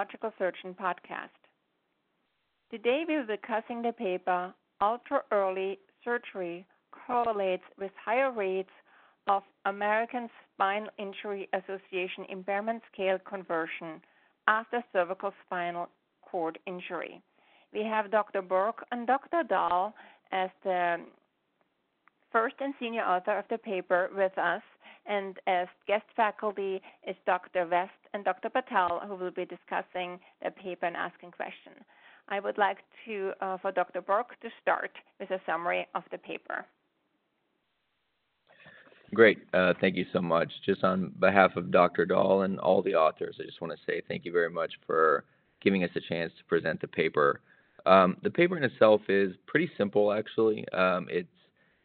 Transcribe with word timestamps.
Surgical 0.00 0.32
Surgeon 0.38 0.76
podcast. 0.80 1.34
Today 2.70 3.02
we 3.08 3.16
will 3.16 3.26
be 3.26 3.34
discussing 3.36 3.82
the 3.82 3.92
paper 3.92 4.54
Ultra 4.80 5.22
Early 5.32 5.80
Surgery 6.04 6.64
Correlates 6.92 7.64
with 7.80 7.90
Higher 8.04 8.30
Rates 8.30 8.70
of 9.26 9.42
American 9.64 10.30
Spinal 10.54 10.90
Injury 10.98 11.48
Association 11.52 12.26
Impairment 12.28 12.80
Scale 12.92 13.18
Conversion 13.28 14.00
after 14.46 14.84
cervical 14.92 15.32
spinal 15.44 15.88
cord 16.22 16.60
injury. 16.68 17.20
We 17.72 17.82
have 17.82 18.12
Dr. 18.12 18.40
Burke 18.40 18.86
and 18.92 19.04
Dr. 19.04 19.42
Dhall 19.50 19.94
as 20.30 20.50
the 20.62 20.98
first 22.30 22.54
and 22.60 22.72
senior 22.78 23.02
author 23.02 23.36
of 23.36 23.46
the 23.50 23.58
paper 23.58 24.10
with 24.14 24.38
us, 24.38 24.62
and 25.08 25.38
as 25.46 25.66
guest 25.86 26.04
faculty 26.14 26.80
is 27.06 27.16
Dr. 27.26 27.66
Guest 27.66 27.90
and 28.14 28.24
Dr. 28.24 28.50
Patel, 28.50 29.00
who 29.06 29.16
will 29.16 29.30
be 29.30 29.44
discussing 29.44 30.20
the 30.44 30.50
paper 30.50 30.86
and 30.86 30.96
asking 30.96 31.32
questions. 31.32 31.82
I 32.28 32.40
would 32.40 32.58
like 32.58 32.78
to 33.06 33.32
uh, 33.40 33.56
for 33.58 33.72
Dr. 33.72 34.02
Burke 34.02 34.38
to 34.42 34.48
start 34.60 34.90
with 35.18 35.30
a 35.30 35.40
summary 35.46 35.86
of 35.94 36.02
the 36.12 36.18
paper. 36.18 36.64
Great. 39.14 39.38
Uh, 39.54 39.72
thank 39.80 39.96
you 39.96 40.04
so 40.12 40.20
much. 40.20 40.52
Just 40.66 40.84
on 40.84 41.14
behalf 41.18 41.56
of 41.56 41.70
Dr. 41.70 42.04
Dhall 42.06 42.44
and 42.44 42.60
all 42.60 42.82
the 42.82 42.94
authors, 42.94 43.36
I 43.40 43.44
just 43.44 43.62
want 43.62 43.72
to 43.72 43.78
say 43.86 44.02
thank 44.06 44.26
you 44.26 44.32
very 44.32 44.50
much 44.50 44.72
for 44.86 45.24
giving 45.62 45.82
us 45.82 45.90
a 45.96 46.00
chance 46.00 46.30
to 46.38 46.44
present 46.44 46.82
the 46.82 46.88
paper. 46.88 47.40
Um, 47.86 48.18
the 48.22 48.30
paper 48.30 48.58
in 48.58 48.64
itself 48.64 49.00
is 49.08 49.32
pretty 49.46 49.70
simple, 49.78 50.12
actually. 50.12 50.68
Um, 50.74 51.06
it's 51.10 51.28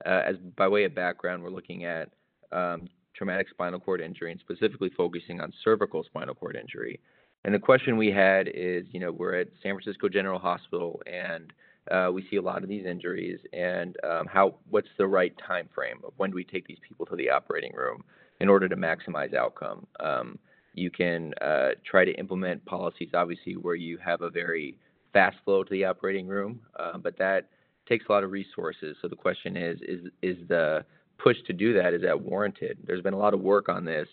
uh, 0.06 0.22
as 0.28 0.36
by 0.58 0.68
way 0.68 0.84
of 0.84 0.94
background, 0.94 1.42
we're 1.42 1.50
looking 1.50 1.86
at 1.86 2.10
um, 2.52 2.90
traumatic 3.16 3.48
spinal 3.50 3.80
cord 3.80 4.02
injury 4.02 4.32
and 4.32 4.40
specifically 4.40 4.90
focusing 4.96 5.40
on 5.42 5.52
cervical 5.64 6.04
spinal 6.04 6.36
cord 6.36 6.56
injury. 6.56 7.00
And 7.46 7.54
the 7.54 7.60
question 7.60 7.98
we 7.98 8.12
had 8.12 8.48
is, 8.48 8.86
you 8.92 9.00
know, 9.00 9.12
we're 9.12 9.36
at 9.36 9.48
San 9.62 9.74
Francisco 9.76 10.08
General 10.10 10.40
Hospital 10.40 11.02
and 11.06 11.52
uh, 11.92 12.10
we 12.14 12.26
see 12.30 12.38
a 12.38 12.42
lot 12.42 12.64
of 12.64 12.70
these 12.70 12.86
injuries, 12.86 13.40
and 13.52 13.98
um, 14.10 14.26
how 14.26 14.56
what's 14.70 14.88
the 14.98 15.06
right 15.06 15.34
time 15.46 15.68
frame 15.76 15.98
of 16.06 16.14
when 16.18 16.30
do 16.30 16.36
we 16.36 16.44
take 16.44 16.66
these 16.66 16.78
people 16.88 17.06
to 17.06 17.16
the 17.16 17.30
operating 17.30 17.74
room 17.74 18.04
in 18.40 18.48
order 18.48 18.70
to 18.70 18.76
maximize 18.76 19.34
outcome? 19.34 19.86
Um, 20.00 20.40
you 20.74 20.90
can 20.90 21.34
uh, 21.42 21.72
try 21.86 22.06
to 22.06 22.14
implement 22.14 22.64
policies, 22.66 23.10
obviously, 23.14 23.58
where 23.58 23.76
you 23.76 23.98
have 23.98 24.22
a 24.22 24.30
very 24.30 24.78
fast 25.12 25.38
flow 25.44 25.64
to 25.64 25.70
the 25.72 25.84
operating 25.84 26.28
room, 26.28 26.62
uh, 26.80 26.98
but 26.98 27.18
that 27.18 27.50
takes 27.88 28.06
a 28.08 28.12
lot 28.12 28.24
of 28.24 28.32
resources. 28.32 28.96
So 29.02 29.10
the 29.10 29.16
question 29.16 29.58
is, 29.58 29.78
is 29.82 30.06
is 30.22 30.38
the 30.48 30.86
push 31.18 31.38
to 31.48 31.54
do 31.54 31.74
that 31.74 31.94
is 31.94 32.02
that 32.02 32.20
warranted? 32.20 32.78
There's 32.86 33.02
been 33.02 33.14
a 33.14 33.18
lot 33.18 33.34
of 33.34 33.42
work 33.42 33.70
on 33.70 33.86
this 33.86 34.08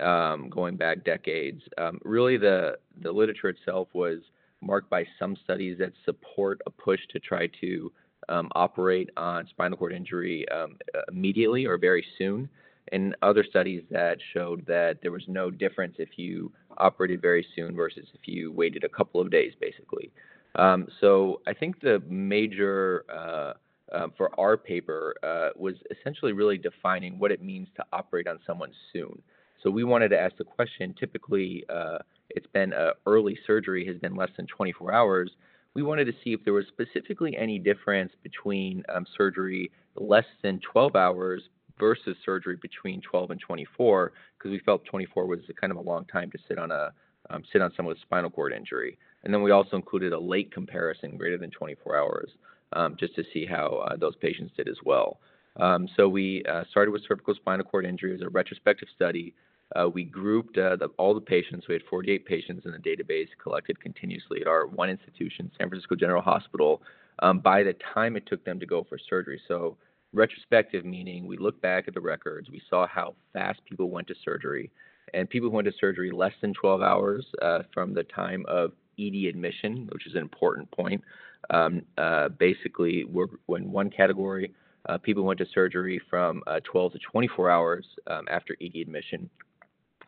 um, 0.00 0.48
going 0.48 0.76
back 0.76 1.04
decades. 1.04 1.62
Um, 1.78 1.98
really, 2.04 2.36
the 2.36 2.78
the 3.02 3.12
literature 3.12 3.48
itself 3.48 3.88
was 3.92 4.18
marked 4.60 4.88
by 4.88 5.04
some 5.18 5.36
studies 5.44 5.78
that 5.78 5.92
support 6.04 6.60
a 6.66 6.70
push 6.70 7.00
to 7.10 7.18
try 7.18 7.48
to 7.60 7.92
um, 8.28 8.48
operate 8.54 9.10
on 9.16 9.46
spinal 9.48 9.76
cord 9.76 9.92
injury 9.92 10.46
um, 10.50 10.76
immediately 11.10 11.66
or 11.66 11.76
very 11.76 12.04
soon, 12.16 12.48
and 12.92 13.16
other 13.22 13.44
studies 13.48 13.82
that 13.90 14.18
showed 14.32 14.64
that 14.66 14.98
there 15.02 15.10
was 15.10 15.24
no 15.26 15.50
difference 15.50 15.96
if 15.98 16.10
you 16.16 16.52
operated 16.78 17.20
very 17.20 17.44
soon 17.54 17.74
versus 17.74 18.06
if 18.14 18.20
you 18.26 18.52
waited 18.52 18.84
a 18.84 18.88
couple 18.88 19.20
of 19.20 19.30
days, 19.30 19.52
basically. 19.60 20.10
Um, 20.54 20.86
so 21.00 21.40
I 21.46 21.54
think 21.54 21.80
the 21.80 22.02
major 22.08 23.04
uh, 23.12 23.54
uh, 23.92 24.08
for 24.16 24.38
our 24.40 24.56
paper 24.56 25.14
uh, 25.22 25.50
was 25.56 25.74
essentially 25.90 26.32
really 26.32 26.58
defining 26.58 27.18
what 27.18 27.30
it 27.30 27.42
means 27.42 27.68
to 27.76 27.84
operate 27.92 28.26
on 28.26 28.38
someone 28.46 28.70
soon. 28.92 29.20
So 29.62 29.70
we 29.70 29.84
wanted 29.84 30.08
to 30.08 30.18
ask 30.18 30.36
the 30.36 30.44
question. 30.44 30.94
Typically, 30.98 31.64
uh, 31.68 31.98
it's 32.30 32.46
been 32.48 32.72
uh, 32.72 32.92
early 33.06 33.38
surgery 33.46 33.86
has 33.86 33.96
been 33.98 34.16
less 34.16 34.30
than 34.36 34.46
24 34.46 34.92
hours. 34.92 35.30
We 35.74 35.82
wanted 35.82 36.06
to 36.06 36.12
see 36.24 36.32
if 36.32 36.44
there 36.44 36.52
was 36.52 36.66
specifically 36.68 37.36
any 37.36 37.58
difference 37.58 38.12
between 38.22 38.82
um, 38.92 39.06
surgery 39.16 39.70
less 39.94 40.24
than 40.42 40.60
12 40.72 40.96
hours 40.96 41.42
versus 41.78 42.16
surgery 42.24 42.56
between 42.60 43.00
12 43.00 43.30
and 43.30 43.40
24, 43.40 44.12
because 44.38 44.50
we 44.50 44.58
felt 44.60 44.84
24 44.84 45.26
was 45.26 45.40
kind 45.60 45.70
of 45.70 45.76
a 45.76 45.82
long 45.82 46.04
time 46.06 46.30
to 46.30 46.38
sit 46.48 46.58
on 46.58 46.70
a 46.70 46.92
um, 47.30 47.44
sit 47.52 47.62
on 47.62 47.72
someone 47.76 47.94
with 47.94 48.02
spinal 48.02 48.30
cord 48.30 48.52
injury. 48.52 48.98
And 49.22 49.32
then 49.32 49.42
we 49.42 49.52
also 49.52 49.76
included 49.76 50.12
a 50.12 50.18
late 50.18 50.52
comparison 50.52 51.16
greater 51.16 51.38
than 51.38 51.50
24 51.50 51.96
hours 51.96 52.30
um, 52.74 52.96
just 52.98 53.14
to 53.16 53.24
see 53.32 53.46
how 53.46 53.84
uh, 53.88 53.96
those 53.96 54.16
patients 54.16 54.52
did 54.56 54.68
as 54.68 54.76
well. 54.84 55.18
Um, 55.56 55.88
so 55.96 56.08
we 56.08 56.42
uh, 56.50 56.64
started 56.70 56.92
with 56.92 57.02
cervical 57.06 57.34
spinal 57.34 57.64
cord 57.64 57.84
injury 57.84 58.14
as 58.14 58.22
a 58.22 58.28
retrospective 58.28 58.88
study. 58.94 59.34
Uh, 59.76 59.88
we 59.88 60.04
grouped 60.04 60.58
uh, 60.58 60.76
the, 60.76 60.88
all 60.98 61.14
the 61.14 61.20
patients. 61.20 61.66
We 61.68 61.74
had 61.74 61.82
48 61.88 62.26
patients 62.26 62.66
in 62.66 62.72
the 62.72 62.78
database 62.78 63.28
collected 63.42 63.80
continuously 63.80 64.40
at 64.40 64.46
our 64.46 64.66
one 64.66 64.90
institution, 64.90 65.50
San 65.58 65.68
Francisco 65.68 65.94
General 65.94 66.22
Hospital, 66.22 66.82
um, 67.20 67.40
by 67.40 67.62
the 67.62 67.74
time 67.94 68.16
it 68.16 68.26
took 68.26 68.44
them 68.44 68.60
to 68.60 68.66
go 68.66 68.84
for 68.88 68.98
surgery. 68.98 69.40
So 69.48 69.76
retrospective 70.12 70.84
meaning 70.84 71.26
we 71.26 71.38
looked 71.38 71.62
back 71.62 71.88
at 71.88 71.94
the 71.94 72.00
records, 72.00 72.50
we 72.50 72.62
saw 72.68 72.86
how 72.86 73.14
fast 73.32 73.60
people 73.68 73.90
went 73.90 74.08
to 74.08 74.14
surgery, 74.24 74.70
and 75.14 75.28
people 75.28 75.48
who 75.48 75.56
went 75.56 75.66
to 75.66 75.72
surgery 75.78 76.10
less 76.10 76.32
than 76.40 76.52
12 76.54 76.82
hours 76.82 77.26
uh, 77.40 77.60
from 77.72 77.94
the 77.94 78.04
time 78.04 78.44
of 78.48 78.72
ED 78.98 79.26
admission, 79.28 79.88
which 79.92 80.06
is 80.06 80.14
an 80.14 80.20
important 80.20 80.70
point. 80.70 81.02
Um, 81.50 81.82
uh, 81.98 82.28
basically, 82.28 83.04
when 83.46 83.70
one 83.70 83.90
category, 83.90 84.52
uh, 84.88 84.98
people 84.98 85.24
went 85.24 85.38
to 85.38 85.46
surgery 85.52 86.00
from 86.10 86.42
uh, 86.46 86.60
12 86.64 86.92
to 86.92 86.98
24 86.98 87.50
hours 87.50 87.86
um, 88.08 88.26
after 88.30 88.56
ED 88.60 88.76
admission, 88.76 89.28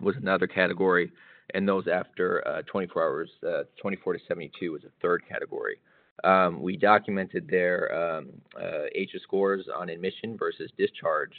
was 0.00 0.16
another 0.16 0.46
category, 0.46 1.12
and 1.54 1.68
those 1.68 1.86
after 1.86 2.46
uh, 2.46 2.62
24 2.62 3.02
hours, 3.02 3.30
uh, 3.46 3.62
24 3.80 4.14
to 4.14 4.18
72 4.26 4.72
was 4.72 4.82
a 4.84 4.90
third 5.00 5.22
category. 5.28 5.78
Um, 6.22 6.62
we 6.62 6.76
documented 6.76 7.48
their 7.48 8.16
um, 8.16 8.28
uh, 8.60 8.84
scores 9.22 9.66
on 9.76 9.88
admission 9.88 10.36
versus 10.38 10.70
discharge, 10.78 11.32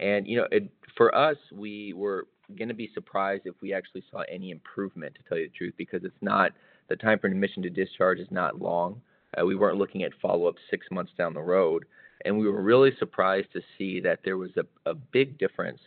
and 0.00 0.26
you 0.26 0.36
know, 0.36 0.46
it, 0.50 0.70
for 0.96 1.14
us, 1.14 1.36
we 1.52 1.92
were 1.94 2.26
going 2.56 2.68
to 2.68 2.74
be 2.74 2.90
surprised 2.94 3.42
if 3.46 3.54
we 3.60 3.72
actually 3.72 4.04
saw 4.10 4.22
any 4.30 4.50
improvement, 4.50 5.14
to 5.14 5.22
tell 5.28 5.38
you 5.38 5.48
the 5.48 5.56
truth, 5.56 5.74
because 5.76 6.04
it's 6.04 6.14
not 6.20 6.52
the 6.88 6.96
time 6.96 7.18
from 7.18 7.32
admission 7.32 7.62
to 7.62 7.70
discharge 7.70 8.18
is 8.18 8.30
not 8.30 8.60
long. 8.60 9.00
Uh, 9.36 9.44
we 9.44 9.54
weren't 9.54 9.78
looking 9.78 10.02
at 10.02 10.12
follow 10.20 10.46
up 10.46 10.56
six 10.70 10.86
months 10.90 11.12
down 11.16 11.34
the 11.34 11.40
road. 11.40 11.84
And 12.24 12.38
we 12.38 12.48
were 12.48 12.62
really 12.62 12.92
surprised 12.98 13.52
to 13.52 13.60
see 13.76 14.00
that 14.00 14.20
there 14.24 14.36
was 14.36 14.50
a, 14.56 14.90
a 14.90 14.94
big 14.94 15.38
difference 15.38 15.80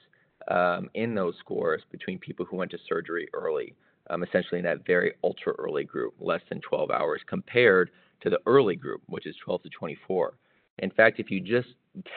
um, 0.47 0.90
in 0.94 1.13
those 1.13 1.35
scores 1.40 1.81
between 1.91 2.18
people 2.19 2.46
who 2.46 2.57
went 2.57 2.72
to 2.72 2.78
surgery 2.88 3.28
early, 3.34 3.75
um, 4.09 4.24
essentially 4.24 4.59
in 4.59 4.66
that 4.66 4.85
very 4.85 5.13
ultra 5.24 5.53
early 5.59 5.84
group, 5.84 6.13
less 6.19 6.41
than 6.50 6.62
12 6.62 6.90
hours, 6.91 7.22
compared 7.28 7.91
to 8.22 8.29
the 8.29 8.40
early 8.46 8.75
group, 8.75 9.02
which 9.07 9.25
is 9.25 9.35
12 9.44 9.63
to 9.63 9.69
24. 9.69 10.34
In 10.79 10.90
fact, 10.91 11.19
if 11.19 11.29
you 11.29 11.41
just 11.41 11.69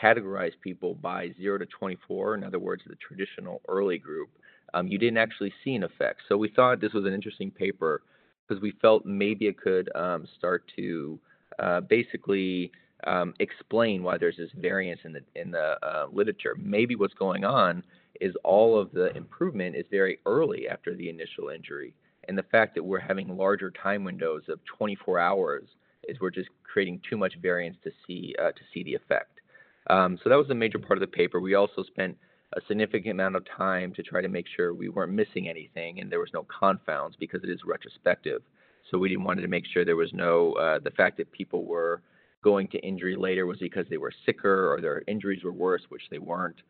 categorize 0.02 0.52
people 0.62 0.94
by 0.94 1.30
0 1.40 1.58
to 1.58 1.66
24, 1.66 2.36
in 2.36 2.44
other 2.44 2.58
words, 2.58 2.82
the 2.86 2.94
traditional 2.96 3.60
early 3.68 3.98
group, 3.98 4.30
um, 4.72 4.86
you 4.88 4.98
didn't 4.98 5.18
actually 5.18 5.52
see 5.62 5.74
an 5.74 5.82
effect. 5.82 6.20
So 6.28 6.36
we 6.36 6.48
thought 6.48 6.80
this 6.80 6.92
was 6.92 7.04
an 7.04 7.12
interesting 7.12 7.50
paper 7.50 8.02
because 8.46 8.62
we 8.62 8.72
felt 8.82 9.04
maybe 9.04 9.46
it 9.46 9.58
could 9.58 9.90
um, 9.94 10.26
start 10.36 10.64
to 10.76 11.18
uh, 11.58 11.80
basically 11.80 12.70
um, 13.06 13.34
explain 13.38 14.02
why 14.02 14.18
there's 14.18 14.36
this 14.36 14.50
variance 14.56 15.00
in 15.04 15.12
the 15.12 15.20
in 15.34 15.50
the 15.50 15.76
uh, 15.82 16.06
literature. 16.12 16.56
Maybe 16.58 16.96
what's 16.96 17.14
going 17.14 17.44
on 17.44 17.82
is 18.20 18.34
all 18.44 18.78
of 18.78 18.92
the 18.92 19.14
improvement 19.16 19.76
is 19.76 19.84
very 19.90 20.18
early 20.26 20.68
after 20.68 20.94
the 20.94 21.08
initial 21.08 21.48
injury, 21.48 21.94
and 22.28 22.38
the 22.38 22.44
fact 22.44 22.74
that 22.74 22.82
we're 22.82 23.00
having 23.00 23.36
larger 23.36 23.70
time 23.70 24.04
windows 24.04 24.42
of 24.48 24.60
24 24.78 25.18
hours 25.18 25.64
is 26.08 26.18
we're 26.20 26.30
just 26.30 26.50
creating 26.62 27.00
too 27.08 27.16
much 27.16 27.34
variance 27.40 27.76
to 27.84 27.90
see 28.06 28.34
uh, 28.40 28.52
to 28.52 28.60
see 28.72 28.82
the 28.82 28.94
effect. 28.94 29.40
Um, 29.88 30.18
so 30.22 30.30
that 30.30 30.36
was 30.36 30.48
a 30.50 30.54
major 30.54 30.78
part 30.78 30.96
of 30.96 31.00
the 31.00 31.06
paper. 31.06 31.40
We 31.40 31.54
also 31.54 31.82
spent 31.82 32.16
a 32.56 32.60
significant 32.68 33.12
amount 33.12 33.36
of 33.36 33.44
time 33.56 33.92
to 33.94 34.02
try 34.02 34.20
to 34.20 34.28
make 34.28 34.46
sure 34.56 34.74
we 34.74 34.88
weren't 34.88 35.12
missing 35.12 35.48
anything 35.48 36.00
and 36.00 36.10
there 36.10 36.20
was 36.20 36.30
no 36.32 36.44
confounds 36.44 37.16
because 37.18 37.42
it 37.42 37.50
is 37.50 37.60
retrospective. 37.64 38.42
So 38.90 38.98
we 38.98 39.08
didn't 39.08 39.24
wanted 39.24 39.42
to 39.42 39.48
make 39.48 39.64
sure 39.66 39.84
there 39.84 39.96
was 39.96 40.12
no 40.12 40.52
uh, 40.52 40.78
the 40.78 40.90
fact 40.90 41.16
that 41.16 41.32
people 41.32 41.64
were 41.64 42.02
going 42.42 42.68
to 42.68 42.78
injury 42.78 43.16
later 43.16 43.46
was 43.46 43.58
because 43.58 43.86
they 43.88 43.96
were 43.96 44.12
sicker 44.26 44.72
or 44.72 44.80
their 44.80 45.02
injuries 45.08 45.42
were 45.42 45.52
worse, 45.52 45.82
which 45.88 46.02
they 46.10 46.18
weren't. 46.18 46.60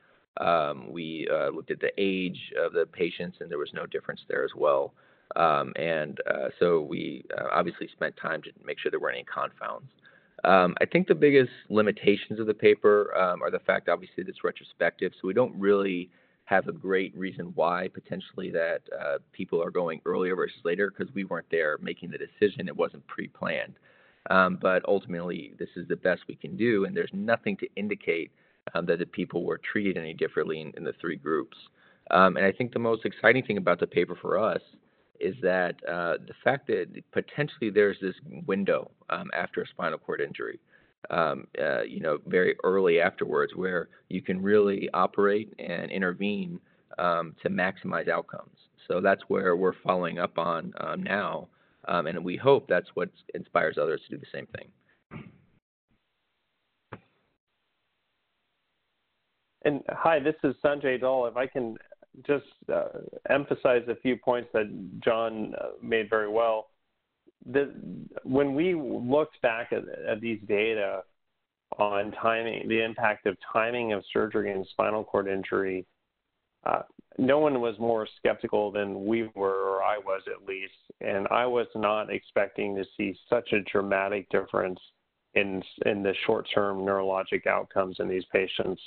Um, 0.40 0.90
we 0.92 1.28
uh, 1.32 1.50
looked 1.50 1.70
at 1.70 1.80
the 1.80 1.92
age 1.98 2.38
of 2.58 2.72
the 2.72 2.86
patients 2.86 3.38
and 3.40 3.50
there 3.50 3.58
was 3.58 3.70
no 3.74 3.86
difference 3.86 4.20
there 4.28 4.44
as 4.44 4.52
well. 4.56 4.94
Um, 5.36 5.72
and 5.76 6.18
uh, 6.30 6.48
so 6.60 6.80
we 6.82 7.24
uh, 7.36 7.48
obviously 7.52 7.88
spent 7.92 8.16
time 8.16 8.42
to 8.42 8.50
make 8.64 8.78
sure 8.78 8.90
there 8.90 9.00
weren't 9.00 9.16
any 9.16 9.24
confounds. 9.24 9.90
Um, 10.44 10.74
I 10.80 10.84
think 10.86 11.08
the 11.08 11.14
biggest 11.14 11.50
limitations 11.70 12.38
of 12.38 12.46
the 12.46 12.54
paper 12.54 13.16
um, 13.16 13.42
are 13.42 13.50
the 13.50 13.60
fact, 13.60 13.88
obviously, 13.88 14.22
that 14.24 14.28
it's 14.28 14.44
retrospective, 14.44 15.12
so 15.14 15.26
we 15.26 15.34
don't 15.34 15.58
really 15.58 16.10
have 16.44 16.68
a 16.68 16.72
great 16.72 17.16
reason 17.16 17.52
why 17.54 17.88
potentially 17.88 18.50
that 18.50 18.82
uh, 19.00 19.18
people 19.32 19.62
are 19.62 19.70
going 19.70 20.00
earlier 20.04 20.36
versus 20.36 20.58
later 20.62 20.90
because 20.90 21.12
we 21.14 21.24
weren't 21.24 21.46
there 21.50 21.78
making 21.80 22.10
the 22.10 22.18
decision. 22.18 22.68
It 22.68 22.76
wasn't 22.76 23.06
pre-planned. 23.06 23.74
Um, 24.30 24.58
but 24.60 24.86
ultimately, 24.86 25.54
this 25.58 25.70
is 25.76 25.88
the 25.88 25.96
best 25.96 26.22
we 26.28 26.34
can 26.34 26.56
do, 26.56 26.84
and 26.84 26.96
there's 26.96 27.10
nothing 27.12 27.56
to 27.58 27.68
indicate 27.76 28.30
um, 28.74 28.86
that 28.86 28.98
the 28.98 29.06
people 29.06 29.44
were 29.44 29.58
treated 29.58 29.96
any 29.96 30.14
differently 30.14 30.60
in, 30.60 30.72
in 30.76 30.84
the 30.84 30.94
three 31.00 31.16
groups. 31.16 31.56
Um, 32.10 32.36
and 32.36 32.44
I 32.44 32.52
think 32.52 32.72
the 32.72 32.78
most 32.78 33.04
exciting 33.04 33.44
thing 33.44 33.56
about 33.56 33.80
the 33.80 33.86
paper 33.86 34.16
for 34.20 34.38
us 34.38 34.60
is 35.20 35.34
that 35.42 35.76
uh, 35.88 36.18
the 36.26 36.34
fact 36.42 36.66
that 36.66 36.86
potentially 37.12 37.70
there's 37.70 37.96
this 38.00 38.14
window 38.46 38.90
um, 39.10 39.30
after 39.34 39.62
a 39.62 39.66
spinal 39.68 39.98
cord 39.98 40.20
injury, 40.20 40.58
um, 41.10 41.46
uh, 41.60 41.82
you 41.82 42.00
know, 42.00 42.18
very 42.26 42.56
early 42.64 43.00
afterwards, 43.00 43.54
where 43.54 43.88
you 44.08 44.22
can 44.22 44.42
really 44.42 44.88
operate 44.94 45.52
and 45.58 45.90
intervene 45.90 46.58
um, 46.98 47.34
to 47.42 47.48
maximize 47.48 48.08
outcomes. 48.08 48.56
So 48.88 49.00
that's 49.00 49.22
where 49.28 49.56
we're 49.56 49.74
following 49.82 50.18
up 50.18 50.38
on 50.38 50.72
um, 50.80 51.02
now, 51.02 51.48
um, 51.88 52.06
and 52.06 52.24
we 52.24 52.36
hope 52.36 52.66
that's 52.68 52.88
what 52.94 53.10
inspires 53.34 53.78
others 53.78 54.00
to 54.08 54.16
do 54.16 54.20
the 54.20 54.26
same 54.32 54.46
thing. 54.56 54.68
And 59.66 59.80
hi, 59.88 60.18
this 60.20 60.34
is 60.44 60.54
Sanjay 60.62 61.00
Dhall. 61.00 61.26
If 61.30 61.38
I 61.38 61.46
can 61.46 61.78
just 62.26 62.44
uh, 62.72 62.88
emphasize 63.28 63.82
a 63.88 63.96
few 63.96 64.16
points 64.16 64.48
that 64.52 65.00
John 65.04 65.54
uh, 65.60 65.68
made 65.82 66.08
very 66.08 66.28
well. 66.28 66.68
The, 67.46 67.74
when 68.22 68.54
we 68.54 68.74
looked 68.74 69.40
back 69.42 69.72
at, 69.72 69.82
at, 70.08 70.20
these 70.20 70.40
data 70.48 71.02
on 71.78 72.12
timing, 72.12 72.68
the 72.68 72.82
impact 72.82 73.26
of 73.26 73.36
timing 73.52 73.92
of 73.92 74.02
surgery 74.12 74.52
and 74.52 74.66
spinal 74.70 75.04
cord 75.04 75.28
injury, 75.28 75.84
uh, 76.64 76.82
no 77.18 77.38
one 77.38 77.60
was 77.60 77.78
more 77.78 78.08
skeptical 78.16 78.70
than 78.70 79.04
we 79.04 79.30
were, 79.34 79.76
or 79.76 79.82
I 79.82 79.98
was 79.98 80.22
at 80.26 80.48
least. 80.48 80.72
And 81.00 81.28
I 81.30 81.44
was 81.46 81.66
not 81.74 82.10
expecting 82.10 82.74
to 82.76 82.84
see 82.96 83.16
such 83.28 83.52
a 83.52 83.60
dramatic 83.70 84.28
difference 84.30 84.80
in 85.34 85.62
in 85.84 86.02
the 86.02 86.14
short-term 86.26 86.78
neurologic 86.78 87.46
outcomes 87.46 87.96
in 87.98 88.08
these 88.08 88.24
patients. 88.32 88.80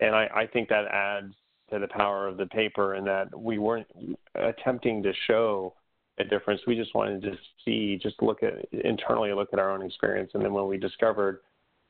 And 0.00 0.14
I, 0.14 0.28
I 0.34 0.46
think 0.46 0.68
that 0.68 0.86
adds 0.92 1.34
to 1.70 1.78
the 1.78 1.88
power 1.88 2.26
of 2.26 2.36
the 2.36 2.46
paper 2.46 2.94
and 2.94 3.06
that 3.06 3.38
we 3.38 3.58
weren't 3.58 3.86
attempting 4.34 5.02
to 5.02 5.12
show 5.26 5.74
a 6.18 6.24
difference. 6.24 6.60
We 6.66 6.74
just 6.74 6.94
wanted 6.94 7.22
to 7.22 7.32
see, 7.64 7.98
just 8.02 8.20
look 8.22 8.42
at 8.42 8.54
internally 8.72 9.32
look 9.32 9.50
at 9.52 9.58
our 9.58 9.70
own 9.70 9.82
experience. 9.82 10.32
And 10.34 10.44
then 10.44 10.52
when 10.52 10.66
we 10.66 10.78
discovered 10.78 11.40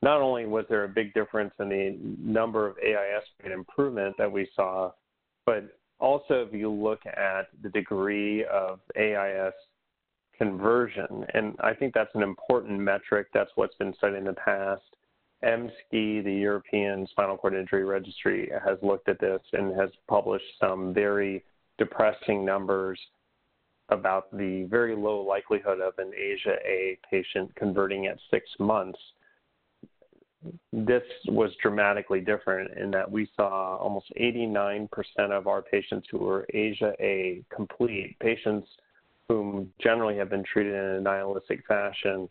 not 0.03 0.21
only 0.21 0.47
was 0.47 0.65
there 0.69 0.85
a 0.85 0.89
big 0.89 1.13
difference 1.15 1.53
in 1.59 1.69
the 1.69 1.99
number 2.21 2.67
of 2.67 2.77
AIS 2.79 3.25
rate 3.43 3.53
improvement 3.53 4.15
that 4.19 4.31
we 4.31 4.49
saw, 4.55 4.93
but 5.45 5.65
also 5.99 6.47
if 6.47 6.53
you 6.53 6.71
look 6.71 7.01
at 7.07 7.49
the 7.63 7.69
degree 7.71 8.45
of 8.45 8.81
AIS 8.97 9.55
conversion, 10.37 11.27
and 11.35 11.57
I 11.61 11.75
think 11.75 11.95
that's 11.95 12.15
an 12.15 12.23
important 12.23 12.79
metric. 12.79 13.29
That's 13.35 13.51
what's 13.57 13.75
been 13.77 13.95
studied 13.95 14.19
in 14.19 14.25
the 14.25 14.35
past. 14.35 14.83
EMSCI, 15.45 16.25
the 16.25 16.33
European 16.33 17.07
Spinal 17.11 17.37
Cord 17.37 17.55
Injury 17.55 17.85
Registry, 17.85 18.51
has 18.65 18.79
looked 18.83 19.09
at 19.09 19.21
this 19.21 19.41
and 19.53 19.75
has 19.79 19.91
published 20.09 20.45
some 20.61 20.93
very 20.93 21.45
depressing 21.79 22.45
numbers 22.45 22.99
about 23.91 24.37
the 24.37 24.65
very 24.65 24.95
low 24.95 25.21
likelihood 25.21 25.81
of 25.81 25.95
an 25.99 26.11
ASIA 26.13 26.57
A 26.67 26.99
patient 27.11 27.55
converting 27.55 28.07
at 28.07 28.19
six 28.31 28.51
months. 28.59 28.99
This 30.73 31.03
was 31.27 31.53
dramatically 31.63 32.21
different 32.21 32.77
in 32.77 32.91
that 32.91 33.11
we 33.11 33.29
saw 33.37 33.77
almost 33.77 34.13
89% 34.21 34.89
of 35.31 35.47
our 35.47 35.63
patients 35.63 36.07
who 36.11 36.19
were 36.19 36.47
ASIA 36.53 36.93
A 37.01 37.45
complete, 37.55 38.17
patients 38.21 38.69
whom 39.29 39.73
generally 39.81 40.17
have 40.17 40.31
been 40.31 40.45
treated 40.45 40.75
in 40.75 40.97
a 40.97 41.01
nihilistic 41.01 41.65
fashion, 41.67 42.29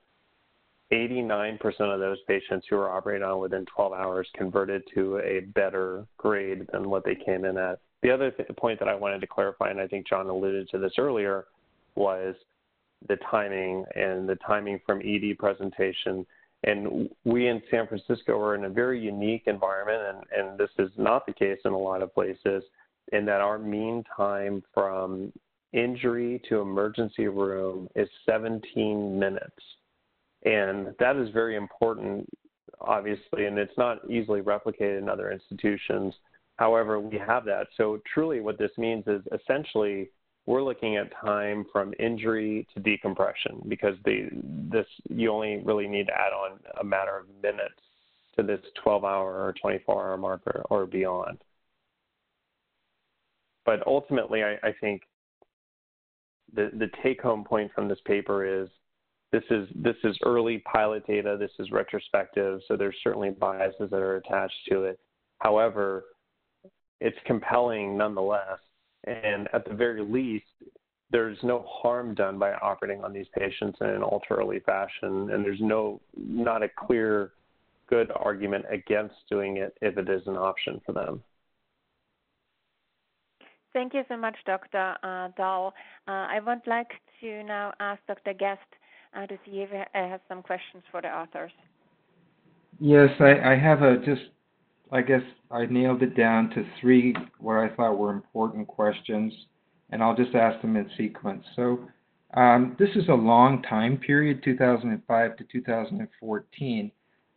89% 0.91 1.59
of 1.81 1.99
those 1.99 2.17
patients 2.27 2.65
who 2.69 2.77
were 2.77 2.89
operated 2.89 3.23
on 3.23 3.39
within 3.39 3.65
12 3.65 3.93
hours 3.93 4.27
converted 4.35 4.83
to 4.93 5.17
a 5.17 5.41
better 5.53 6.05
grade 6.17 6.65
than 6.71 6.89
what 6.89 7.03
they 7.03 7.15
came 7.15 7.43
in 7.43 7.57
at. 7.57 7.79
The 8.03 8.11
other 8.11 8.31
th- 8.31 8.47
point 8.57 8.79
that 8.79 8.87
I 8.87 8.95
wanted 8.95 9.19
to 9.21 9.27
clarify, 9.27 9.69
and 9.69 9.81
I 9.81 9.87
think 9.87 10.07
John 10.07 10.27
alluded 10.27 10.69
to 10.69 10.77
this 10.77 10.93
earlier, 10.97 11.45
was 11.95 12.35
the 13.07 13.17
timing 13.29 13.85
and 13.95 14.29
the 14.29 14.37
timing 14.47 14.79
from 14.85 15.01
ED 15.01 15.37
presentation. 15.37 16.25
And 16.63 17.09
we 17.25 17.47
in 17.47 17.61
San 17.69 17.87
Francisco 17.87 18.39
are 18.39 18.55
in 18.55 18.65
a 18.65 18.69
very 18.69 18.99
unique 18.99 19.43
environment, 19.45 20.25
and, 20.31 20.49
and 20.49 20.59
this 20.59 20.69
is 20.79 20.91
not 20.97 21.25
the 21.25 21.33
case 21.33 21.59
in 21.65 21.73
a 21.73 21.77
lot 21.77 22.01
of 22.01 22.13
places, 22.13 22.63
in 23.11 23.25
that 23.25 23.41
our 23.41 23.59
mean 23.59 24.03
time 24.15 24.63
from 24.73 25.33
injury 25.73 26.41
to 26.49 26.61
emergency 26.61 27.27
room 27.27 27.87
is 27.95 28.07
17 28.25 29.19
minutes. 29.19 29.61
And 30.47 30.95
that 30.99 31.17
is 31.17 31.29
very 31.31 31.57
important, 31.57 32.25
obviously, 32.79 33.45
and 33.45 33.57
it's 33.57 33.77
not 33.77 34.09
easily 34.09 34.39
replicated 34.39 34.97
in 34.97 35.09
other 35.09 35.29
institutions. 35.29 36.13
However, 36.55 37.01
we 37.01 37.17
have 37.17 37.43
that. 37.45 37.67
So, 37.75 37.99
truly, 38.13 38.39
what 38.39 38.57
this 38.57 38.71
means 38.77 39.03
is 39.07 39.21
essentially 39.33 40.09
we're 40.45 40.63
looking 40.63 40.95
at 40.95 41.11
time 41.19 41.65
from 41.73 41.93
injury 41.99 42.65
to 42.73 42.79
decompression 42.79 43.61
because 43.67 43.95
the, 44.05 44.29
this 44.71 44.85
you 45.09 45.29
only 45.29 45.57
really 45.65 45.87
need 45.87 46.07
to 46.07 46.13
add 46.13 46.31
on 46.31 46.59
a 46.79 46.83
matter 46.83 47.17
of 47.17 47.25
minutes 47.43 47.81
to 48.37 48.43
this 48.43 48.61
12 48.81 49.03
hour 49.03 49.43
or 49.43 49.53
24 49.61 50.07
hour 50.07 50.17
marker 50.17 50.63
or 50.69 50.85
beyond. 50.85 51.39
But 53.65 53.85
ultimately, 53.85 54.43
I, 54.43 54.53
I 54.63 54.73
think 54.79 55.01
the, 56.53 56.71
the 56.73 56.89
take 57.03 57.21
home 57.21 57.43
point 57.43 57.69
from 57.75 57.89
this 57.89 57.99
paper 58.05 58.45
is 58.63 58.69
this 59.31 59.43
is 59.49 59.67
this 59.75 59.95
is 60.03 60.17
early 60.23 60.59
pilot 60.59 61.05
data. 61.05 61.37
This 61.39 61.51
is 61.59 61.71
retrospective, 61.71 62.61
so 62.67 62.77
there's 62.77 62.95
certainly 63.03 63.31
biases 63.31 63.89
that 63.91 63.99
are 63.99 64.17
attached 64.17 64.55
to 64.69 64.83
it. 64.83 64.99
However, 65.39 66.05
it's 67.01 67.17
compelling 67.25 67.97
nonetheless, 67.97 68.59
and 69.05 69.49
at 69.53 69.67
the 69.67 69.73
very 69.73 70.01
least, 70.01 70.45
there's 71.11 71.37
no 71.43 71.65
harm 71.67 72.13
done 72.15 72.39
by 72.39 72.53
operating 72.53 73.03
on 73.03 73.11
these 73.11 73.27
patients 73.37 73.77
in 73.81 73.87
an 73.87 74.03
ultra 74.03 74.37
early 74.37 74.61
fashion, 74.61 75.29
and 75.31 75.43
there's 75.43 75.61
no 75.61 75.99
not 76.15 76.63
a 76.63 76.69
clear 76.69 77.31
good 77.89 78.11
argument 78.15 78.65
against 78.71 79.15
doing 79.29 79.57
it 79.57 79.77
if 79.81 79.97
it 79.97 80.09
is 80.09 80.21
an 80.27 80.35
option 80.35 80.81
for 80.85 80.93
them. 80.93 81.21
Thank 83.73 83.93
you 83.93 84.03
so 84.07 84.17
much, 84.17 84.35
Dr. 84.45 84.95
Uh, 85.03 85.29
Dhall. 85.37 85.67
Uh, 86.07 86.25
I 86.31 86.39
would 86.45 86.65
like 86.65 86.89
to 87.21 87.43
now 87.43 87.73
ask 87.79 88.01
Dr. 88.07 88.33
Guest 88.33 88.61
uh, 89.15 89.25
to 89.27 89.35
see 89.45 89.59
it 89.59 89.87
has 89.93 90.19
some 90.27 90.41
questions 90.41 90.83
for 90.91 91.01
the 91.01 91.07
authors. 91.07 91.51
Yes, 92.79 93.09
I, 93.19 93.53
I 93.53 93.57
have 93.57 93.81
a 93.81 93.97
just, 93.97 94.21
I 94.91 95.01
guess 95.01 95.21
I 95.49 95.65
nailed 95.65 96.03
it 96.03 96.15
down 96.15 96.49
to 96.51 96.65
three 96.79 97.15
what 97.39 97.57
I 97.57 97.69
thought 97.69 97.97
were 97.97 98.11
important 98.11 98.67
questions, 98.67 99.33
and 99.89 100.03
I'll 100.03 100.15
just 100.15 100.35
ask 100.35 100.61
them 100.61 100.75
in 100.75 100.89
sequence. 100.97 101.43
So, 101.55 101.87
um, 102.33 102.75
this 102.77 102.89
is 102.95 103.07
a 103.07 103.13
long 103.13 103.61
time 103.63 103.97
period, 103.97 104.43
2005 104.43 105.37
to 105.37 105.43
2014. 105.51 106.91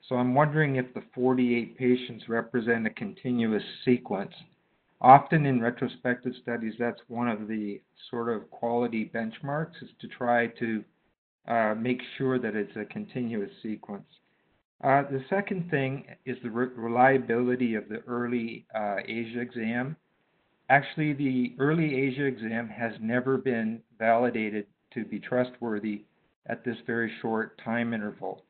So 0.09 0.16
I'm 0.16 0.35
wondering 0.35 0.76
if 0.76 0.92
the 0.92 1.04
48 1.14 1.78
patients 1.78 2.28
represent 2.28 2.87
a 2.87 2.90
continuous 2.90 3.62
sequence. 3.85 4.33
Often 5.00 5.47
in 5.47 5.62
retrospective 5.62 6.33
studies, 6.42 6.75
that's 6.78 7.00
one 7.09 7.28
of 7.28 7.47
the 7.47 7.80
sort 8.11 8.28
of 8.28 8.50
quality 8.50 9.11
benchmarks 9.14 9.80
is 9.83 9.88
to 10.00 10.09
try 10.09 10.49
to 10.59 10.85
uh, 11.49 11.75
make 11.75 12.00
sure 12.16 12.38
that 12.38 12.54
it's 12.54 12.76
a 12.76 12.85
continuous 12.85 13.50
sequence. 13.62 14.06
Uh, 14.82 15.02
the 15.11 15.23
second 15.28 15.70
thing 15.70 16.04
is 16.25 16.37
the 16.42 16.50
re- 16.50 16.68
reliability 16.75 17.75
of 17.75 17.88
the 17.88 17.99
early 18.06 18.66
uh, 18.75 18.97
ASIA 19.09 19.40
exam. 19.42 19.97
Actually, 20.70 21.12
the 21.12 21.54
early 21.59 21.90
ASIA 21.90 22.26
exam 22.26 22.68
has 22.68 22.92
never 23.00 23.37
been 23.37 23.80
validated 23.99 24.66
to 24.94 25.04
be 25.04 25.18
trustworthy 25.18 26.04
at 26.47 26.64
this 26.64 26.76
very 26.87 27.12
short 27.20 27.61
time 27.62 27.92
interval. 27.92 28.42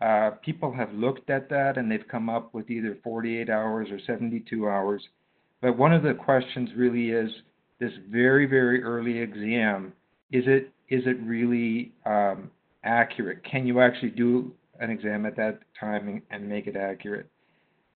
Uh, 0.00 0.30
people 0.42 0.72
have 0.72 0.92
looked 0.92 1.30
at 1.30 1.48
that 1.48 1.78
and 1.78 1.90
they've 1.90 2.08
come 2.10 2.28
up 2.28 2.52
with 2.52 2.68
either 2.70 2.98
48 3.02 3.48
hours 3.48 3.88
or 3.90 3.98
72 4.06 4.68
hours. 4.68 5.02
But 5.62 5.78
one 5.78 5.92
of 5.92 6.02
the 6.02 6.14
questions 6.14 6.70
really 6.76 7.10
is 7.10 7.30
this 7.78 7.92
very, 8.10 8.46
very 8.46 8.82
early 8.82 9.18
exam 9.18 9.92
is 10.30 10.44
it 10.46 10.72
is 10.88 11.02
it 11.06 11.18
really 11.22 11.92
um, 12.04 12.50
accurate? 12.84 13.44
Can 13.44 13.66
you 13.66 13.80
actually 13.80 14.10
do 14.10 14.52
an 14.78 14.90
exam 14.90 15.26
at 15.26 15.36
that 15.36 15.60
time 15.78 16.08
and, 16.08 16.22
and 16.30 16.48
make 16.48 16.66
it 16.66 16.76
accurate? 16.76 17.28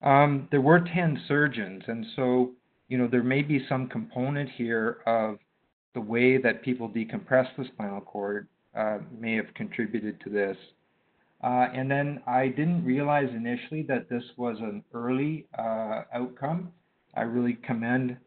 Um, 0.02 0.48
there 0.52 0.62
were 0.62 0.80
10 0.80 1.22
surgeons, 1.28 1.84
and 1.88 2.06
so 2.16 2.52
you 2.88 2.98
know 2.98 3.08
there 3.08 3.24
may 3.24 3.42
be 3.42 3.66
some 3.68 3.88
component 3.88 4.50
here 4.50 5.00
of 5.06 5.40
the 5.94 6.02
way 6.02 6.38
that 6.38 6.62
people 6.62 6.88
decompress 6.88 7.48
the 7.58 7.66
spinal 7.74 8.02
cord 8.02 8.48
uh, 8.78 9.00
may 9.20 9.36
have 9.36 9.52
contributed 9.56 10.22
to 10.22 10.30
this. 10.30 10.56
Uh, 11.44 11.68
and 11.74 11.90
then 11.90 12.22
I 12.28 12.48
didn't 12.48 12.84
realize 12.84 13.30
initially 13.36 13.84
that 13.84 14.10
this 14.10 14.24
was 14.38 14.58
an 14.60 14.84
early 14.94 15.46
uh, 15.58 16.04
outcome. 16.14 16.72
I 17.16 17.22
really 17.22 17.58
commend 17.64 18.18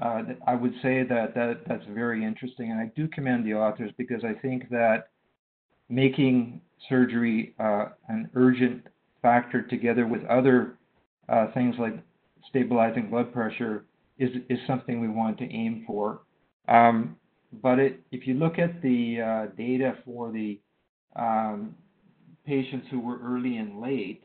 uh, 0.00 0.22
I 0.46 0.54
would 0.54 0.72
say 0.82 1.04
that, 1.04 1.34
that 1.34 1.60
that's 1.66 1.84
very 1.90 2.24
interesting, 2.24 2.70
and 2.70 2.80
I 2.80 2.90
do 2.96 3.06
commend 3.08 3.44
the 3.44 3.54
authors 3.54 3.90
because 3.98 4.24
I 4.24 4.32
think 4.32 4.70
that 4.70 5.08
making 5.88 6.60
surgery 6.88 7.54
uh, 7.60 7.86
an 8.08 8.30
urgent 8.34 8.86
factor 9.20 9.62
together 9.62 10.06
with 10.06 10.24
other 10.24 10.78
uh, 11.28 11.48
things 11.52 11.74
like 11.78 11.94
stabilizing 12.48 13.10
blood 13.10 13.32
pressure 13.32 13.84
is 14.18 14.30
is 14.48 14.58
something 14.66 15.00
we 15.00 15.08
want 15.08 15.36
to 15.38 15.44
aim 15.44 15.84
for. 15.86 16.20
Um, 16.68 17.16
but 17.62 17.78
it, 17.78 18.00
if 18.10 18.26
you 18.26 18.34
look 18.34 18.58
at 18.58 18.80
the 18.80 19.20
uh, 19.20 19.46
data 19.56 19.98
for 20.04 20.32
the 20.32 20.60
um, 21.16 21.74
patients 22.46 22.86
who 22.90 23.00
were 23.00 23.18
early 23.22 23.56
and 23.58 23.80
late, 23.80 24.24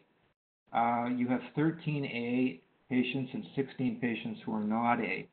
uh, 0.73 1.09
you 1.15 1.27
have 1.27 1.41
13 1.55 2.05
A 2.05 2.61
patients 2.89 3.31
and 3.33 3.43
16 3.55 3.99
patients 3.99 4.39
who 4.45 4.53
are 4.53 4.63
not 4.63 4.99
A. 4.99 5.27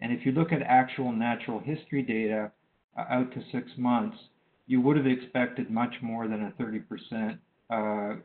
And 0.00 0.12
if 0.12 0.24
you 0.24 0.32
look 0.32 0.52
at 0.52 0.62
actual 0.62 1.12
natural 1.12 1.60
history 1.60 2.02
data 2.02 2.52
uh, 2.96 3.04
out 3.10 3.32
to 3.32 3.42
six 3.52 3.70
months, 3.76 4.16
you 4.66 4.80
would 4.80 4.96
have 4.96 5.06
expected 5.06 5.70
much 5.70 5.94
more 6.02 6.28
than 6.28 6.44
a 6.44 6.62
30%, 6.62 7.38
uh, 7.70 8.20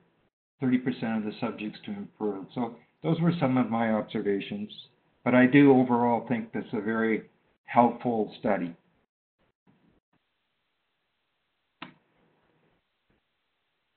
30% 0.62 1.18
of 1.18 1.24
the 1.24 1.32
subjects 1.40 1.80
to 1.86 1.92
improve. 1.92 2.46
So 2.54 2.76
those 3.02 3.20
were 3.22 3.34
some 3.40 3.58
of 3.58 3.70
my 3.70 3.92
observations. 3.92 4.72
But 5.24 5.36
I 5.36 5.46
do 5.46 5.72
overall 5.72 6.26
think 6.28 6.52
this 6.52 6.66
is 6.66 6.74
a 6.74 6.82
very 6.82 7.24
helpful 7.66 8.34
study. 8.40 8.76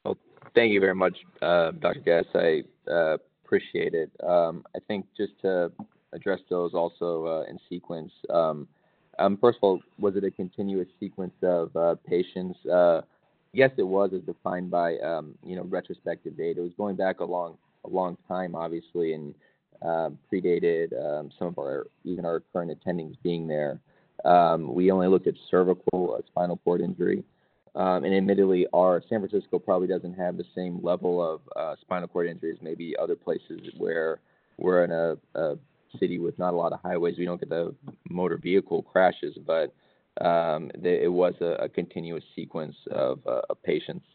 Well, 0.05 0.17
thank 0.55 0.73
you 0.73 0.81
very 0.81 0.95
much, 0.95 1.17
uh, 1.43 1.73
Dr. 1.73 2.01
Guest. 2.01 2.29
I 2.35 2.63
uh, 2.89 3.17
appreciate 3.45 3.95
it. 3.95 4.11
Um, 4.23 4.65
I 4.75 4.79
think 4.87 5.07
just 5.17 5.33
to 5.43 5.73
address 6.13 6.41
those 6.49 6.75
also 6.75 7.27
uh, 7.27 7.51
in 7.51 7.59
sequence. 7.69 8.13
Um, 8.31 8.69
um, 9.19 9.39
first 9.39 9.59
of 9.59 9.65
all, 9.65 9.81
was 9.99 10.17
it 10.17 10.25
a 10.25 10.31
continuous 10.31 10.89
sequence 11.01 11.35
of 11.43 11.75
uh, 11.77 11.95
patients? 12.07 12.59
Uh, 12.67 13.03
yes, 13.53 13.71
it 13.79 13.87
was, 13.87 14.11
as 14.15 14.23
defined 14.23 14.71
by 14.71 14.99
um, 14.99 15.35
you 15.43 15.57
know 15.57 15.65
retrospective 15.65 16.37
data. 16.37 16.61
It 16.61 16.65
was 16.65 16.73
going 16.77 16.97
back 16.97 17.21
a 17.21 17.25
long 17.25 17.57
a 17.85 17.89
long 17.89 18.17
time, 18.29 18.55
obviously, 18.55 19.15
and 19.15 19.35
predated 20.33 20.93
um, 20.99 21.31
some 21.39 21.49
of 21.49 21.59
our 21.59 21.87
even 22.05 22.25
our 22.25 22.43
current 22.53 22.73
attendings 22.79 23.17
being 23.23 23.47
there. 23.47 23.81
Um, 24.25 24.75
we 24.75 24.91
only 24.91 25.09
looked 25.09 25.27
at 25.27 25.35
cervical 25.51 26.17
uh, 26.19 26.23
spinal 26.27 26.59
cord 26.65 26.81
injury. 26.81 27.23
Um, 27.75 28.05
and 28.05 28.15
admittedly, 28.15 28.67
our 28.73 29.03
San 29.09 29.21
Francisco 29.21 29.59
probably 29.59 29.87
doesn't 29.87 30.15
have 30.15 30.39
the 30.39 30.47
same 30.55 30.83
level 30.83 31.23
of 31.23 31.41
uh, 31.57 31.77
spinal 31.83 32.09
cord 32.09 32.27
injuries, 32.27 32.57
maybe 32.63 32.97
other 32.97 33.15
places 33.15 33.61
where 33.77 34.21
we're 34.57 34.85
in 34.85 34.91
a, 34.91 35.17
a, 35.39 35.59
city 35.99 36.19
with 36.19 36.39
not 36.39 36.55
a 36.55 36.57
lot 36.57 36.73
of 36.73 36.81
highways. 36.81 37.17
We 37.19 37.25
don't 37.25 37.41
get 37.41 37.49
the 37.49 37.75
motor 38.09 38.37
vehicle 38.37 38.83
crashes, 38.83 39.37
but 39.47 39.75
um, 40.25 40.71
it 40.83 41.13
was 41.13 41.35
a, 41.41 41.65
a, 41.65 41.69
continuous 41.69 42.25
sequence 42.35 42.75
of, 42.91 43.21
uh, 43.27 43.43
of 43.51 43.63
patients. 43.63 44.07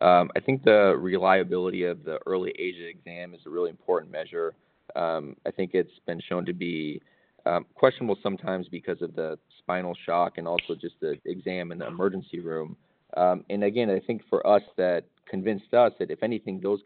Um, 0.00 0.30
I 0.36 0.40
think 0.40 0.64
the 0.64 0.96
reliability 0.98 1.84
of 1.84 2.04
the 2.04 2.18
early 2.26 2.52
ASIA 2.58 2.90
exam 2.90 3.32
is 3.32 3.40
a 3.46 3.50
really 3.50 3.70
important 3.70 4.10
measure. 4.10 4.54
Um, 4.96 5.36
I 5.46 5.52
think 5.52 5.70
it's 5.74 6.00
been 6.04 6.20
shown 6.28 6.44
to 6.46 6.52
be 6.52 7.00
um, 7.46 7.64
questionable 7.74 8.16
sometimes 8.22 8.66
because 8.68 9.00
of 9.02 9.14
the 9.14 9.38
spinal 9.58 9.96
shock 10.04 10.38
and 10.38 10.48
also 10.48 10.74
just 10.74 10.96
the 11.00 11.16
exam 11.24 11.70
in 11.70 11.78
the 11.78 11.86
emergency 11.86 12.40
room. 12.40 12.76
Um, 13.16 13.44
and 13.48 13.62
again, 13.62 13.88
I 13.88 14.00
think 14.00 14.22
for 14.28 14.44
us 14.46 14.62
that 14.76 15.04
convinced 15.28 15.72
us 15.72 15.92
that 15.98 16.10
if 16.10 16.22
anything, 16.22 16.60
those 16.60 16.80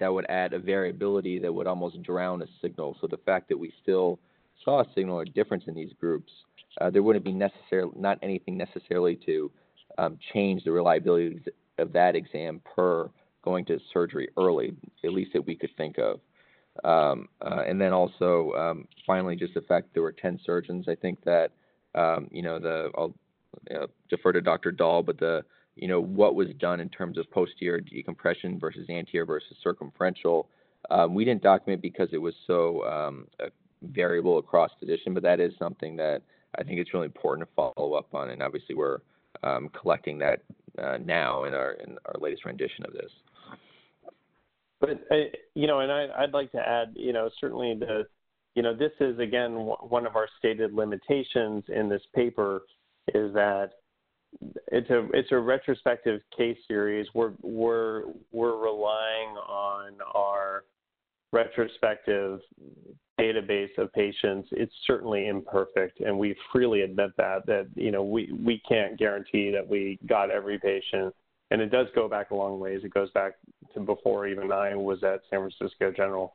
that 0.00 0.12
would 0.12 0.26
add 0.28 0.52
a 0.52 0.58
variability 0.58 1.38
that 1.38 1.52
would 1.52 1.66
almost 1.66 2.02
drown 2.02 2.42
a 2.42 2.46
signal. 2.60 2.96
So 3.00 3.06
the 3.06 3.18
fact 3.18 3.48
that 3.48 3.58
we 3.58 3.72
still 3.82 4.18
saw 4.64 4.80
a 4.80 4.86
signal 4.94 5.18
or 5.18 5.24
difference 5.24 5.64
in 5.66 5.74
these 5.74 5.92
groups, 5.98 6.32
uh, 6.80 6.90
there 6.90 7.02
wouldn't 7.02 7.24
be 7.24 7.32
necessarily 7.32 7.92
not 7.96 8.18
anything 8.22 8.56
necessarily 8.56 9.16
to 9.26 9.50
um, 9.98 10.18
change 10.32 10.64
the 10.64 10.72
reliability 10.72 11.40
of 11.78 11.92
that 11.92 12.16
exam 12.16 12.60
per 12.76 13.10
going 13.42 13.64
to 13.66 13.78
surgery 13.92 14.28
early, 14.36 14.74
at 15.04 15.12
least 15.12 15.32
that 15.32 15.44
we 15.46 15.56
could 15.56 15.70
think 15.76 15.98
of. 15.98 16.20
Um, 16.84 17.28
uh, 17.40 17.62
and 17.66 17.80
then 17.80 17.92
also, 17.92 18.52
um, 18.52 18.88
finally, 19.06 19.36
just 19.36 19.54
the 19.54 19.60
fact 19.62 19.88
there 19.92 20.02
were 20.02 20.12
10 20.12 20.40
surgeons. 20.44 20.86
I 20.88 20.94
think 20.94 21.22
that, 21.24 21.50
um, 21.94 22.28
you 22.30 22.42
know, 22.42 22.58
the 22.58 22.90
I'll 22.96 23.14
uh, 23.74 23.86
defer 24.08 24.32
to 24.32 24.40
Dr. 24.40 24.72
Dhall, 24.72 25.04
but 25.04 25.18
the 25.18 25.44
you 25.76 25.88
know 25.88 26.00
what 26.00 26.34
was 26.34 26.48
done 26.58 26.80
in 26.80 26.88
terms 26.88 27.18
of 27.18 27.30
posterior 27.30 27.80
decompression 27.80 28.58
versus 28.58 28.88
anterior 28.90 29.24
versus 29.24 29.56
circumferential. 29.62 30.48
Um, 30.90 31.14
we 31.14 31.24
didn't 31.24 31.42
document 31.42 31.80
because 31.80 32.08
it 32.12 32.18
was 32.18 32.34
so 32.46 32.84
um, 32.84 33.26
variable 33.82 34.38
across 34.38 34.70
physician, 34.78 35.14
but 35.14 35.22
that 35.22 35.40
is 35.40 35.52
something 35.58 35.96
that 35.96 36.22
I 36.58 36.64
think 36.64 36.78
it's 36.78 36.92
really 36.92 37.06
important 37.06 37.48
to 37.48 37.54
follow 37.54 37.94
up 37.94 38.14
on, 38.14 38.30
and 38.30 38.42
obviously 38.42 38.74
we're 38.74 38.98
um, 39.42 39.70
collecting 39.70 40.18
that 40.18 40.42
uh, 40.78 40.98
now 41.04 41.44
in 41.44 41.54
our 41.54 41.72
in 41.72 41.96
our 42.06 42.14
latest 42.20 42.44
rendition 42.44 42.84
of 42.84 42.92
this. 42.92 43.10
But 44.80 44.90
uh, 45.10 45.30
you 45.54 45.66
know, 45.66 45.80
and 45.80 45.90
I, 45.90 46.08
I'd 46.18 46.32
like 46.32 46.50
to 46.52 46.58
add, 46.58 46.92
you 46.96 47.12
know, 47.12 47.30
certainly 47.40 47.74
the, 47.78 48.04
you 48.54 48.62
know, 48.62 48.74
this 48.74 48.92
is 49.00 49.18
again 49.18 49.52
one 49.54 50.06
of 50.06 50.16
our 50.16 50.28
stated 50.38 50.74
limitations 50.74 51.64
in 51.68 51.88
this 51.88 52.02
paper 52.14 52.62
is 53.14 53.32
that 53.34 53.70
it's 54.40 54.90
a 54.90 55.08
it's 55.12 55.32
a 55.32 55.38
retrospective 55.38 56.20
case 56.36 56.58
series. 56.66 57.06
We're 57.14 57.32
we're 57.42 58.04
we're 58.32 58.56
relying 58.56 59.36
on 59.36 59.92
our 60.14 60.64
retrospective 61.32 62.40
database 63.18 63.76
of 63.78 63.92
patients. 63.92 64.48
It's 64.52 64.72
certainly 64.86 65.28
imperfect, 65.28 66.00
and 66.00 66.18
we 66.18 66.34
freely 66.52 66.82
admit 66.82 67.10
that 67.18 67.46
that 67.46 67.68
you 67.74 67.90
know 67.90 68.02
we 68.02 68.32
we 68.44 68.60
can't 68.68 68.98
guarantee 68.98 69.50
that 69.50 69.66
we 69.66 69.98
got 70.06 70.30
every 70.30 70.58
patient, 70.58 71.14
and 71.50 71.60
it 71.60 71.70
does 71.70 71.86
go 71.94 72.08
back 72.08 72.30
a 72.30 72.34
long 72.34 72.58
ways. 72.58 72.80
It 72.84 72.94
goes 72.94 73.10
back 73.12 73.34
to 73.74 73.80
before 73.80 74.26
even 74.26 74.50
I 74.52 74.74
was 74.74 75.02
at 75.02 75.20
San 75.30 75.40
Francisco 75.40 75.92
General. 75.92 76.34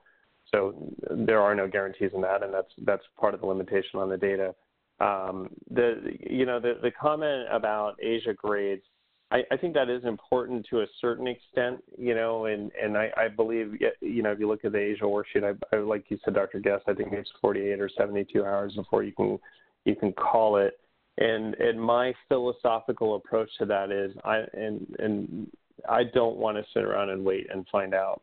So 0.52 0.94
there 1.10 1.42
are 1.42 1.56
no 1.56 1.68
guarantees 1.68 2.12
in 2.14 2.22
that, 2.22 2.44
and 2.44 2.54
that's 2.54 2.72
that's 2.86 3.04
part 3.20 3.34
of 3.34 3.42
the 3.42 3.48
limitation 3.48 4.00
on 4.00 4.10
the 4.10 4.18
data. 4.18 4.56
Um, 5.00 5.50
the 5.70 6.18
you 6.20 6.46
know 6.46 6.60
the 6.60 6.80
the 6.82 6.92
comment 6.92 7.48
about 7.52 8.00
ASIA 8.04 8.36
grades, 8.36 8.84
I, 9.30 9.44
I 9.52 9.58
think 9.58 9.74
that 9.76 9.90
is 9.90 10.04
important 10.06 10.66
to 10.70 10.82
a 10.82 10.88
certain 11.00 11.28
extent. 11.28 11.84
You 11.98 12.16
know, 12.16 12.46
and 12.46 12.72
and 12.82 12.98
I, 12.98 13.12
I 13.16 13.28
believe 13.28 13.76
you 14.02 14.24
know 14.24 14.32
if 14.32 14.40
you 14.40 14.48
look 14.48 14.66
at 14.66 14.72
the 14.72 14.78
ASIA 14.78 15.04
worksheet, 15.04 15.44
I, 15.44 15.76
I 15.76 15.80
like 15.80 16.06
you 16.10 16.18
said, 16.26 16.34
Dr. 16.34 16.60
Guest, 16.60 16.84
I 16.88 16.94
think 16.94 17.14
it's 17.14 17.30
48 17.42 17.80
or 17.80 17.90
72 17.96 18.44
hours 18.44 18.74
before 18.76 19.04
you 19.04 19.12
can 19.12 19.38
you 19.86 19.96
can 19.96 20.14
call 20.14 20.58
it. 20.58 20.80
And 21.20 21.56
and 21.56 21.80
my 21.80 22.14
philosophical 22.28 23.16
approach 23.16 23.50
to 23.60 23.66
that 23.66 23.92
is 23.92 24.12
I 24.24 24.44
and 24.54 24.96
and 25.00 25.48
I 25.88 26.04
don't 26.06 26.38
want 26.38 26.58
to 26.58 26.64
sit 26.74 26.84
around 26.84 27.10
and 27.10 27.24
wait 27.24 27.48
and 27.52 27.68
find 27.72 27.94
out. 27.94 28.22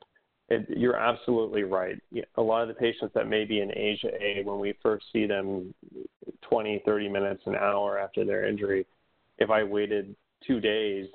It, 0.49 0.67
you're 0.69 0.97
absolutely 0.97 1.63
right. 1.63 1.99
A 2.37 2.43
lot 2.43 2.63
of 2.63 2.69
the 2.69 2.75
patients 2.75 3.13
that 3.15 3.29
may 3.29 3.45
be 3.45 3.61
in 3.61 3.71
ASIA 3.71 4.13
A, 4.21 4.43
when 4.45 4.59
we 4.59 4.75
first 4.83 5.07
see 5.13 5.27
them 5.27 5.73
20, 6.43 6.83
30 6.85 7.09
minutes, 7.09 7.43
an 7.47 7.55
hour 7.55 7.99
after 7.99 8.25
their 8.25 8.47
injury, 8.47 8.87
if 9.39 9.51
I 9.51 9.63
waited 9.63 10.15
two 10.47 10.61
days 10.61 11.09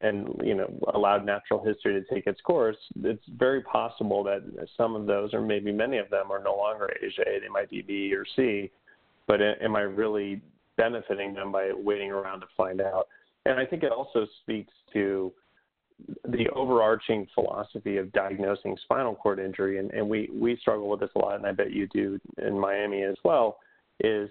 and 0.00 0.28
you 0.44 0.54
know 0.54 0.72
allowed 0.94 1.26
natural 1.26 1.64
history 1.64 2.00
to 2.00 2.14
take 2.14 2.28
its 2.28 2.40
course, 2.42 2.76
it's 3.02 3.24
very 3.36 3.62
possible 3.62 4.22
that 4.22 4.42
some 4.76 4.94
of 4.94 5.06
those, 5.06 5.34
or 5.34 5.40
maybe 5.40 5.72
many 5.72 5.98
of 5.98 6.08
them, 6.08 6.30
are 6.30 6.42
no 6.42 6.56
longer 6.56 6.88
ASIA 7.02 7.36
A. 7.36 7.40
They 7.40 7.48
might 7.48 7.70
be 7.70 7.82
B 7.82 8.14
or 8.14 8.24
C. 8.36 8.70
But 9.26 9.42
eh, 9.42 9.54
am 9.60 9.74
I 9.74 9.80
really 9.80 10.40
benefiting 10.76 11.34
them 11.34 11.50
by 11.50 11.72
waiting 11.74 12.12
around 12.12 12.40
to 12.40 12.46
find 12.56 12.80
out? 12.80 13.08
And 13.44 13.58
I 13.58 13.66
think 13.66 13.82
it 13.82 13.90
also 13.90 14.26
speaks 14.42 14.72
to 14.92 15.32
the 16.28 16.48
overarching 16.54 17.26
philosophy 17.34 17.96
of 17.96 18.12
diagnosing 18.12 18.76
spinal 18.84 19.14
cord 19.14 19.38
injury, 19.38 19.78
and, 19.78 19.90
and 19.90 20.08
we, 20.08 20.30
we 20.32 20.56
struggle 20.56 20.88
with 20.88 21.00
this 21.00 21.10
a 21.16 21.18
lot, 21.18 21.36
and 21.36 21.46
I 21.46 21.52
bet 21.52 21.72
you 21.72 21.86
do 21.88 22.20
in 22.38 22.58
Miami 22.58 23.02
as 23.02 23.16
well, 23.24 23.58
is 24.00 24.30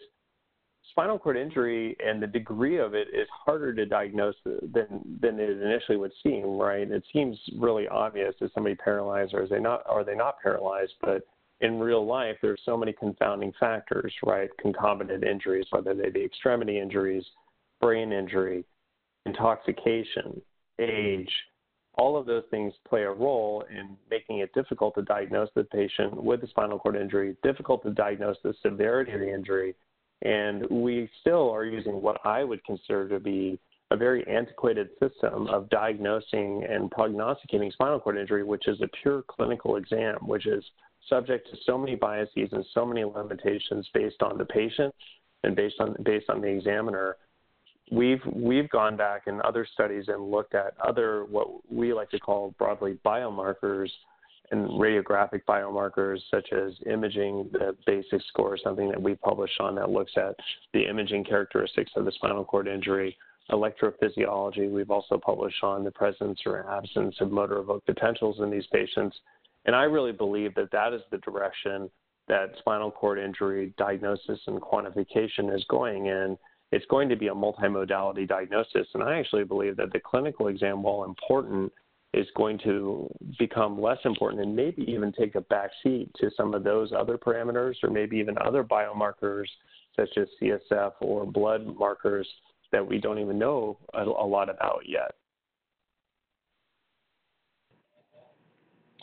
spinal 0.91 1.19
cord 1.19 1.37
injury 1.37 1.95
and 2.05 2.21
the 2.21 2.27
degree 2.27 2.77
of 2.77 2.93
it 2.93 3.07
is 3.13 3.27
harder 3.29 3.73
to 3.73 3.85
diagnose 3.85 4.35
than 4.45 5.17
than 5.21 5.39
it 5.39 5.61
initially 5.61 5.97
would 5.97 6.13
seem, 6.23 6.57
right? 6.57 6.89
It 6.89 7.03
seems 7.13 7.37
really 7.57 7.87
obvious 7.87 8.33
is 8.41 8.51
somebody 8.53 8.75
paralyzed 8.75 9.33
or 9.33 9.43
is 9.43 9.49
they 9.49 9.59
not 9.59 9.83
are 9.87 10.03
they 10.03 10.15
not 10.15 10.39
paralyzed, 10.41 10.93
but 11.01 11.27
in 11.61 11.79
real 11.79 12.05
life 12.05 12.37
there's 12.41 12.61
so 12.65 12.77
many 12.77 12.93
confounding 12.93 13.51
factors, 13.59 14.13
right? 14.25 14.49
Concomitant 14.59 15.23
injuries, 15.23 15.65
whether 15.71 15.93
they 15.93 16.09
be 16.09 16.23
extremity 16.23 16.79
injuries, 16.79 17.25
brain 17.81 18.11
injury, 18.11 18.63
intoxication, 19.25 20.41
age, 20.79 21.31
all 21.97 22.15
of 22.15 22.25
those 22.25 22.43
things 22.51 22.73
play 22.87 23.03
a 23.03 23.11
role 23.11 23.63
in 23.69 23.97
making 24.09 24.39
it 24.39 24.53
difficult 24.53 24.95
to 24.95 25.01
diagnose 25.01 25.49
the 25.55 25.63
patient 25.63 26.21
with 26.21 26.43
a 26.43 26.47
spinal 26.47 26.77
cord 26.77 26.95
injury, 26.95 27.35
difficult 27.43 27.83
to 27.83 27.91
diagnose 27.91 28.37
the 28.43 28.53
severity 28.61 29.11
of 29.13 29.19
the 29.19 29.33
injury. 29.33 29.75
And 30.21 30.65
we 30.69 31.09
still 31.21 31.49
are 31.51 31.65
using 31.65 32.01
what 32.01 32.19
I 32.25 32.43
would 32.43 32.63
consider 32.65 33.09
to 33.09 33.19
be 33.19 33.59
a 33.91 33.97
very 33.97 34.27
antiquated 34.27 34.89
system 35.01 35.47
of 35.47 35.69
diagnosing 35.69 36.65
and 36.69 36.91
prognosticating 36.91 37.71
spinal 37.71 37.99
cord 37.99 38.17
injury, 38.17 38.43
which 38.43 38.67
is 38.67 38.79
a 38.81 38.89
pure 39.01 39.23
clinical 39.27 39.77
exam, 39.77 40.17
which 40.21 40.45
is 40.45 40.63
subject 41.09 41.49
to 41.49 41.57
so 41.65 41.77
many 41.77 41.95
biases 41.95 42.49
and 42.51 42.65
so 42.73 42.85
many 42.85 43.03
limitations 43.05 43.87
based 43.93 44.21
on 44.21 44.37
the 44.37 44.45
patient 44.45 44.93
and 45.43 45.55
based 45.55 45.75
on 45.79 45.95
based 46.03 46.29
on 46.29 46.41
the 46.41 46.47
examiner 46.47 47.15
we've 47.91 48.21
we've 48.33 48.69
gone 48.69 48.97
back 48.97 49.23
in 49.27 49.41
other 49.43 49.67
studies 49.73 50.05
and 50.07 50.31
looked 50.31 50.55
at 50.55 50.73
other 50.85 51.25
what 51.25 51.47
we 51.71 51.93
like 51.93 52.09
to 52.11 52.19
call 52.19 52.53
broadly 52.57 52.97
biomarkers 53.05 53.89
and 54.51 54.69
radiographic 54.69 55.41
biomarkers 55.47 56.19
such 56.31 56.53
as 56.53 56.73
imaging, 56.89 57.49
the 57.51 57.75
basic 57.85 58.21
score, 58.29 58.57
something 58.57 58.89
that 58.89 59.01
we 59.01 59.15
publish 59.15 59.51
on 59.59 59.75
that 59.75 59.89
looks 59.89 60.13
at 60.15 60.35
the 60.73 60.87
imaging 60.87 61.23
characteristics 61.23 61.91
of 61.95 62.05
the 62.05 62.11
spinal 62.13 62.45
cord 62.45 62.67
injury, 62.67 63.17
electrophysiology. 63.51 64.69
We've 64.71 64.91
also 64.91 65.17
published 65.17 65.63
on 65.63 65.83
the 65.83 65.91
presence 65.91 66.39
or 66.45 66.69
absence 66.71 67.15
of 67.19 67.31
motor 67.31 67.57
evoked 67.57 67.85
potentials 67.85 68.39
in 68.39 68.49
these 68.49 68.65
patients. 68.71 69.17
And 69.65 69.75
I 69.75 69.83
really 69.83 70.13
believe 70.13 70.55
that 70.55 70.71
that 70.71 70.93
is 70.93 71.01
the 71.11 71.17
direction 71.17 71.89
that 72.29 72.51
spinal 72.59 72.91
cord 72.91 73.19
injury 73.19 73.73
diagnosis 73.77 74.39
and 74.47 74.61
quantification 74.61 75.53
is 75.53 75.63
going 75.69 76.07
in. 76.07 76.37
It's 76.71 76.85
going 76.87 77.07
to 77.09 77.15
be 77.15 77.27
a 77.27 77.33
multimodality 77.33 78.27
diagnosis. 78.27 78.87
And 78.93 79.03
I 79.03 79.17
actually 79.19 79.45
believe 79.45 79.77
that 79.77 79.93
the 79.93 79.99
clinical 79.99 80.47
exam, 80.47 80.83
while 80.83 81.05
important, 81.05 81.71
is 82.13 82.27
going 82.35 82.57
to 82.59 83.09
become 83.37 83.81
less 83.81 83.99
important 84.05 84.41
and 84.41 84.55
maybe 84.55 84.83
even 84.83 85.11
take 85.11 85.35
a 85.35 85.41
back 85.41 85.71
seat 85.83 86.09
to 86.19 86.29
some 86.35 86.53
of 86.53 86.63
those 86.63 86.91
other 86.91 87.17
parameters 87.17 87.75
or 87.83 87.89
maybe 87.89 88.17
even 88.17 88.37
other 88.39 88.63
biomarkers 88.63 89.45
such 89.95 90.09
as 90.17 90.27
CSF 90.41 90.93
or 91.01 91.25
blood 91.25 91.65
markers 91.77 92.27
that 92.71 92.85
we 92.85 92.99
don't 92.99 93.19
even 93.19 93.37
know 93.37 93.77
a, 93.93 94.03
lot 94.03 94.49
about 94.49 94.81
yet. 94.85 95.11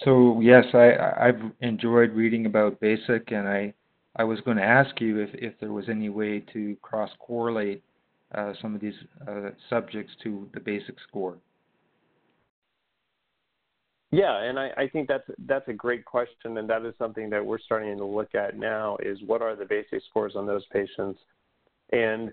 So 0.02 0.40
yes, 0.40 0.64
I 0.74 0.92
I've 1.18 1.40
enjoyed 1.60 2.12
reading 2.12 2.46
about 2.46 2.80
basic, 2.80 3.32
and 3.32 3.48
I 3.48 3.72
I 4.16 4.24
was 4.24 4.40
going 4.42 4.56
to 4.56 4.64
ask 4.64 5.00
you 5.00 5.18
if 5.18 5.30
if 5.34 5.58
there 5.60 5.72
was 5.72 5.88
any 5.88 6.08
way 6.08 6.40
to 6.52 6.76
cross 6.82 7.10
correlate 7.18 7.82
uh, 8.34 8.52
some 8.60 8.74
of 8.74 8.80
these 8.80 8.94
uh, 9.28 9.50
subjects 9.70 10.12
to 10.22 10.48
the 10.54 10.60
basic 10.60 10.96
score. 11.08 11.36
Yeah, 14.10 14.42
and 14.42 14.60
I, 14.60 14.70
I 14.76 14.88
think 14.88 15.08
that's 15.08 15.28
that's 15.46 15.66
a 15.66 15.72
great 15.72 16.04
question, 16.04 16.58
and 16.58 16.70
that 16.70 16.84
is 16.84 16.94
something 16.98 17.28
that 17.30 17.44
we're 17.44 17.58
starting 17.58 17.96
to 17.98 18.04
look 18.04 18.34
at 18.36 18.56
now. 18.56 18.96
Is 19.02 19.18
what 19.26 19.42
are 19.42 19.56
the 19.56 19.64
basic 19.64 20.02
scores 20.08 20.34
on 20.36 20.46
those 20.46 20.64
patients, 20.72 21.18
and 21.90 22.32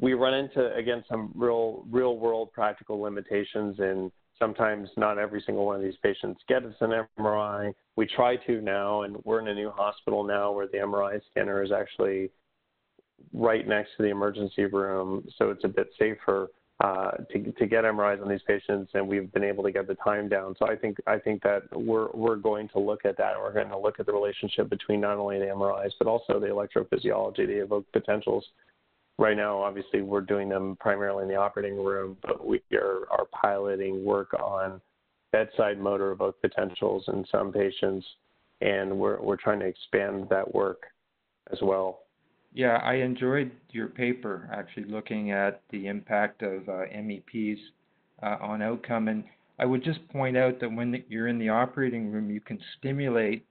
we 0.00 0.14
run 0.14 0.32
into 0.32 0.74
again 0.74 1.04
some 1.08 1.32
real 1.34 1.84
real 1.90 2.16
world 2.16 2.50
practical 2.52 2.98
limitations, 2.98 3.78
and 3.78 4.10
sometimes 4.38 4.88
not 4.96 5.18
every 5.18 5.42
single 5.44 5.66
one 5.66 5.76
of 5.76 5.82
these 5.82 5.96
patients 6.02 6.40
gets 6.48 6.66
an 6.80 7.06
MRI. 7.18 7.72
We 7.96 8.06
try 8.06 8.36
to 8.36 8.60
now, 8.60 9.02
and 9.02 9.16
we're 9.24 9.40
in 9.40 9.48
a 9.48 9.54
new 9.54 9.70
hospital 9.70 10.24
now 10.24 10.52
where 10.52 10.66
the 10.66 10.78
MRI 10.78 11.20
scanner 11.30 11.62
is 11.62 11.72
actually 11.72 12.30
right 13.32 13.66
next 13.66 13.90
to 13.96 14.02
the 14.02 14.10
emergency 14.10 14.64
room, 14.64 15.26
so 15.36 15.50
it's 15.50 15.64
a 15.64 15.68
bit 15.68 15.88
safer 15.98 16.48
uh, 16.80 17.10
to, 17.32 17.52
to 17.52 17.66
get 17.66 17.82
MRIs 17.84 18.22
on 18.22 18.28
these 18.28 18.42
patients, 18.46 18.92
and 18.94 19.06
we've 19.06 19.32
been 19.32 19.42
able 19.42 19.64
to 19.64 19.72
get 19.72 19.88
the 19.88 19.96
time 19.96 20.28
down. 20.28 20.54
So 20.58 20.66
I 20.68 20.76
think 20.76 20.98
I 21.08 21.18
think 21.18 21.42
that 21.42 21.62
we're 21.72 22.08
we're 22.12 22.36
going 22.36 22.68
to 22.68 22.78
look 22.78 23.04
at 23.04 23.16
that. 23.18 23.32
We're 23.36 23.52
going 23.52 23.68
to 23.70 23.78
look 23.78 23.98
at 23.98 24.06
the 24.06 24.12
relationship 24.12 24.70
between 24.70 25.00
not 25.00 25.16
only 25.16 25.40
the 25.40 25.46
MRIs 25.46 25.90
but 25.98 26.06
also 26.06 26.38
the 26.38 26.46
electrophysiology, 26.46 27.46
the 27.48 27.62
evoked 27.62 27.92
potentials. 27.92 28.44
Right 29.18 29.36
now, 29.36 29.60
obviously, 29.60 30.02
we're 30.02 30.20
doing 30.20 30.48
them 30.48 30.76
primarily 30.78 31.24
in 31.24 31.28
the 31.28 31.36
operating 31.36 31.76
room, 31.76 32.16
but 32.22 32.46
we 32.46 32.62
are, 32.72 33.06
piloting 33.32 34.04
work 34.04 34.34
on 34.34 34.80
bedside 35.32 35.78
motor 35.78 36.10
evoked 36.10 36.40
potentials 36.42 37.04
in 37.08 37.24
some 37.30 37.52
patients, 37.52 38.04
and 38.60 38.98
we're 38.98 39.20
we're 39.20 39.36
trying 39.36 39.60
to 39.60 39.66
expand 39.66 40.26
that 40.28 40.54
work 40.54 40.82
as 41.52 41.58
well. 41.62 42.00
Yeah, 42.52 42.76
I 42.82 42.94
enjoyed 42.94 43.50
your 43.70 43.88
paper 43.88 44.48
actually 44.52 44.84
looking 44.84 45.30
at 45.30 45.62
the 45.70 45.86
impact 45.86 46.42
of 46.42 46.68
uh, 46.68 46.86
MEPs 46.94 47.58
uh, 48.22 48.36
on 48.40 48.62
outcome. 48.62 49.08
And 49.08 49.24
I 49.58 49.66
would 49.66 49.84
just 49.84 50.06
point 50.08 50.36
out 50.36 50.60
that 50.60 50.72
when 50.72 51.04
you're 51.08 51.28
in 51.28 51.38
the 51.38 51.50
operating 51.50 52.10
room, 52.10 52.30
you 52.30 52.40
can 52.40 52.58
stimulate 52.78 53.46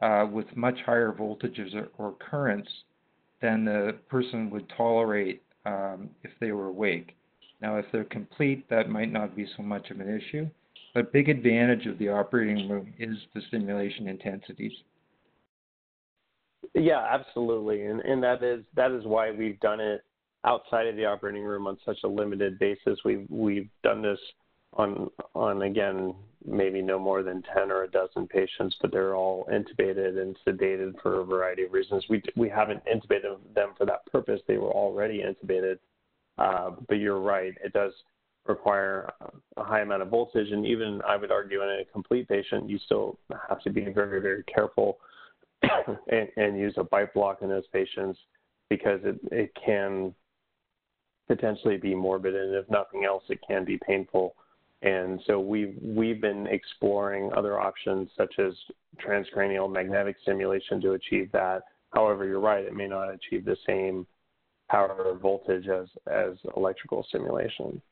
uh, 0.00 0.26
with 0.30 0.46
much 0.56 0.78
higher 0.86 1.12
voltages 1.12 1.74
or, 1.98 2.14
currents 2.18 2.70
than 3.40 3.64
the 3.64 3.96
person 4.08 4.50
would 4.50 4.70
tolerate 4.76 5.42
um, 5.66 6.10
if 6.22 6.30
they 6.40 6.52
were 6.52 6.66
awake. 6.66 7.16
Now, 7.60 7.76
if 7.76 7.86
they're 7.92 8.04
complete, 8.04 8.68
that 8.70 8.88
might 8.88 9.12
not 9.12 9.34
be 9.34 9.46
so 9.56 9.62
much 9.62 9.90
of 9.90 10.00
an 10.00 10.08
issue. 10.08 10.48
But 10.94 11.12
big 11.12 11.28
advantage 11.28 11.86
of 11.86 11.98
the 11.98 12.08
operating 12.08 12.68
room 12.68 12.92
is 12.98 13.16
the 13.34 13.42
stimulation 13.48 14.08
intensities. 14.08 14.72
Yeah, 16.74 17.04
absolutely, 17.10 17.86
and 17.86 18.00
and 18.00 18.22
that 18.22 18.42
is 18.42 18.64
that 18.74 18.90
is 18.90 19.04
why 19.04 19.30
we've 19.30 19.58
done 19.60 19.80
it 19.80 20.02
outside 20.44 20.86
of 20.86 20.96
the 20.96 21.04
operating 21.04 21.42
room 21.42 21.66
on 21.66 21.78
such 21.84 21.98
a 22.04 22.08
limited 22.08 22.58
basis. 22.58 22.98
We've 23.04 23.26
we've 23.28 23.68
done 23.82 24.02
this 24.02 24.18
on 24.74 25.08
on 25.34 25.62
again 25.62 26.14
maybe 26.46 26.82
no 26.82 26.98
more 26.98 27.22
than 27.22 27.42
10 27.54 27.70
or 27.70 27.84
a 27.84 27.90
dozen 27.90 28.26
patients, 28.26 28.76
but 28.80 28.92
they're 28.92 29.14
all 29.14 29.48
intubated 29.52 30.20
and 30.20 30.36
sedated 30.46 30.94
for 31.02 31.20
a 31.20 31.24
variety 31.24 31.64
of 31.64 31.72
reasons. 31.72 32.04
We 32.08 32.22
we 32.36 32.48
haven't 32.48 32.82
intubated 32.84 33.36
them 33.54 33.70
for 33.76 33.86
that 33.86 34.06
purpose. 34.10 34.40
They 34.46 34.58
were 34.58 34.72
already 34.72 35.22
intubated. 35.22 35.78
Uh, 36.38 36.70
but 36.88 36.96
you're 36.96 37.20
right, 37.20 37.54
it 37.64 37.72
does 37.72 37.92
require 38.46 39.12
a 39.56 39.64
high 39.64 39.80
amount 39.80 40.02
of 40.02 40.08
voltage, 40.08 40.50
and 40.52 40.64
even 40.64 41.00
I 41.06 41.16
would 41.16 41.32
argue 41.32 41.62
in 41.62 41.68
a 41.68 41.84
complete 41.92 42.28
patient, 42.28 42.70
you 42.70 42.78
still 42.78 43.18
have 43.48 43.60
to 43.62 43.70
be 43.70 43.84
very 43.92 44.20
very 44.20 44.44
careful 44.44 44.98
and, 45.62 46.28
and 46.36 46.58
use 46.58 46.74
a 46.76 46.84
bite 46.84 47.12
block 47.12 47.42
in 47.42 47.48
those 47.48 47.66
patients 47.72 48.18
because 48.70 49.00
it, 49.02 49.18
it 49.32 49.52
can 49.64 50.14
potentially 51.26 51.76
be 51.76 51.94
morbid, 51.94 52.34
and 52.34 52.54
if 52.54 52.68
nothing 52.70 53.04
else, 53.04 53.22
it 53.28 53.38
can 53.46 53.64
be 53.64 53.78
painful. 53.86 54.34
And 54.82 55.20
so 55.26 55.40
we've 55.40 55.76
we've 55.82 56.20
been 56.20 56.46
exploring 56.46 57.30
other 57.36 57.58
options 57.58 58.10
such 58.16 58.34
as 58.38 58.52
transcranial 59.04 59.70
magnetic 59.70 60.16
stimulation 60.22 60.80
to 60.82 60.92
achieve 60.92 61.32
that. 61.32 61.62
However, 61.92 62.26
you're 62.26 62.38
right; 62.38 62.64
it 62.64 62.74
may 62.74 62.86
not 62.86 63.12
achieve 63.12 63.44
the 63.44 63.56
same 63.66 64.06
power 64.70 64.92
or 64.92 65.18
voltage 65.18 65.66
as 65.66 65.88
as 66.06 66.34
electrical 66.56 67.04
stimulation. 67.08 67.82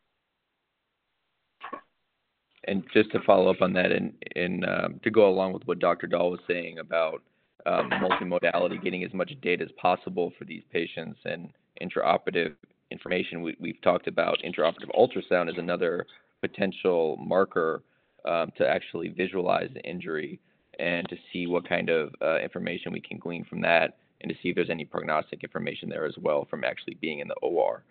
And 2.68 2.85
just 2.92 3.11
to 3.12 3.20
follow 3.20 3.51
up 3.51 3.62
on 3.62 3.72
that, 3.75 3.92
and, 3.92 4.12
and 4.35 4.64
um, 4.64 5.01
to 5.05 5.11
go 5.11 5.29
along 5.29 5.53
with 5.53 5.62
what 5.66 5.79
Dr. 5.79 6.09
Dhall 6.09 6.33
was 6.33 6.40
saying 6.49 6.81
about 6.81 7.22
um, 7.64 7.90
multimodality, 7.90 8.83
getting 8.83 9.05
as 9.05 9.14
much 9.14 9.33
data 9.40 9.64
as 9.64 9.70
possible 9.81 10.33
for 10.37 10.44
these 10.44 10.62
patients 10.72 11.18
and 11.25 11.51
intraoperative 11.81 12.55
information. 12.90 13.42
We, 13.42 13.57
we've 13.61 13.81
talked 13.83 14.09
about 14.09 14.38
intraoperative 14.44 14.90
ultrasound 14.99 15.49
as 15.49 15.59
another 15.59 16.07
potential 16.40 17.16
marker 17.18 17.83
um, 18.25 18.51
to 18.57 18.66
actually 18.66 19.09
visualize 19.09 19.70
the 19.75 19.83
injury 19.83 20.40
and 20.79 21.09
to 21.09 21.16
see 21.33 21.46
what 21.46 21.68
kind 21.68 21.88
of 21.88 22.14
uh, 22.20 22.38
information 22.38 22.92
we 22.92 23.01
can 23.01 23.18
glean 23.18 23.44
from 23.44 23.61
that 23.62 23.96
and 24.20 24.31
to 24.31 24.37
see 24.42 24.51
if 24.51 24.55
there's 24.55 24.70
any 24.70 24.85
prognostic 24.85 25.42
information 25.42 25.88
there 25.88 26.07
as 26.07 26.14
well 26.20 26.46
from 26.49 26.64
actually 26.64 26.94
being 27.01 27.20
in 27.20 27.29
the 27.29 27.35
OR. 27.37 27.83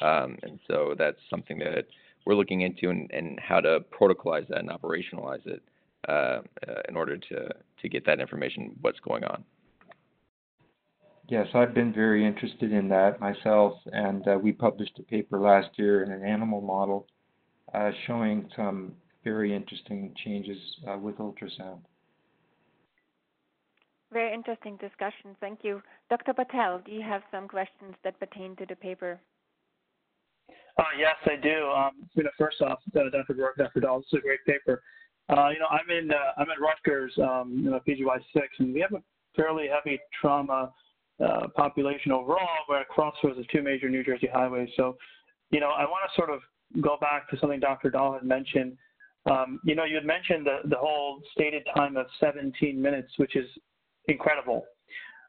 Um, 0.00 0.36
and 0.42 0.58
so 0.68 0.94
that's 0.96 1.18
something 1.28 1.58
that 1.58 1.86
we're 2.24 2.34
looking 2.34 2.62
into 2.62 2.90
and, 2.90 3.10
and 3.12 3.38
how 3.40 3.60
to 3.60 3.80
protocolize 3.98 4.46
that 4.48 4.58
and 4.58 4.70
operationalize 4.70 5.46
it 5.46 5.62
uh, 6.08 6.12
uh, 6.66 6.80
in 6.88 6.96
order 6.96 7.16
to 7.16 7.48
to 7.82 7.88
get 7.88 8.04
that 8.06 8.20
information, 8.20 8.76
what's 8.80 9.00
going 9.00 9.24
on. 9.24 9.44
Yes, 11.28 11.46
I've 11.54 11.74
been 11.74 11.92
very 11.92 12.26
interested 12.26 12.72
in 12.72 12.88
that 12.88 13.20
myself, 13.20 13.74
and 13.86 14.26
uh, 14.26 14.38
we 14.42 14.52
published 14.52 14.98
a 14.98 15.02
paper 15.02 15.38
last 15.38 15.68
year 15.76 16.02
in 16.02 16.10
an 16.10 16.24
animal 16.24 16.60
model 16.60 17.06
showing 18.06 18.48
some 18.56 18.94
very 19.24 19.54
interesting 19.54 20.14
changes 20.24 20.58
uh, 20.88 20.96
with 20.96 21.16
ultrasound. 21.18 21.80
Very 24.12 24.34
interesting 24.34 24.76
discussion. 24.76 25.36
Thank 25.40 25.60
you. 25.62 25.82
Dr. 26.08 26.32
Patel, 26.32 26.80
do 26.84 26.90
you 26.90 27.02
have 27.02 27.22
some 27.30 27.46
questions 27.46 27.94
that 28.02 28.18
pertain 28.18 28.56
to 28.56 28.66
the 28.66 28.74
paper? 28.74 29.20
Uh, 30.78 30.84
yes, 30.98 31.14
I 31.26 31.36
do. 31.40 31.70
Um, 31.70 32.08
you 32.14 32.24
know, 32.24 32.30
first 32.38 32.60
off, 32.62 32.78
uh, 32.96 33.10
Dr. 33.10 33.34
Burke, 33.34 33.56
Dr. 33.56 33.80
Dhall, 33.80 34.00
this 34.00 34.06
is 34.12 34.18
a 34.18 34.22
great 34.22 34.44
paper. 34.46 34.82
Uh, 35.28 35.50
you 35.50 35.60
know, 35.60 35.66
I'm 35.70 35.88
in 35.90 36.10
uh, 36.10 36.16
I'm 36.38 36.50
at 36.50 36.60
Rutgers, 36.60 37.12
um, 37.18 37.60
you 37.62 37.70
know, 37.70 37.80
PGY 37.86 38.18
six, 38.32 38.48
and 38.58 38.74
we 38.74 38.80
have 38.80 38.92
a 38.94 39.02
fairly 39.36 39.68
heavy 39.68 40.00
trauma 40.20 40.72
uh, 41.24 41.46
population 41.54 42.10
overall. 42.10 42.48
We're 42.68 42.80
at 42.80 42.88
crossroads 42.88 43.38
of 43.38 43.46
two 43.48 43.62
major 43.62 43.88
New 43.88 44.02
Jersey 44.02 44.28
highways. 44.32 44.70
So, 44.76 44.96
you 45.50 45.60
know, 45.60 45.68
I 45.68 45.84
want 45.84 46.02
to 46.10 46.16
sort 46.16 46.30
of 46.30 46.40
go 46.80 46.96
back 47.00 47.28
to 47.30 47.38
something 47.38 47.60
Dr. 47.60 47.90
Dhall 47.90 48.14
had 48.14 48.24
mentioned. 48.24 48.76
Um, 49.30 49.60
you 49.64 49.74
know, 49.74 49.84
you 49.84 49.96
had 49.96 50.06
mentioned 50.06 50.46
the 50.46 50.68
the 50.68 50.76
whole 50.76 51.20
stated 51.32 51.66
time 51.76 51.96
of 51.96 52.06
17 52.20 52.80
minutes, 52.80 53.12
which 53.16 53.36
is 53.36 53.46
incredible. 54.06 54.64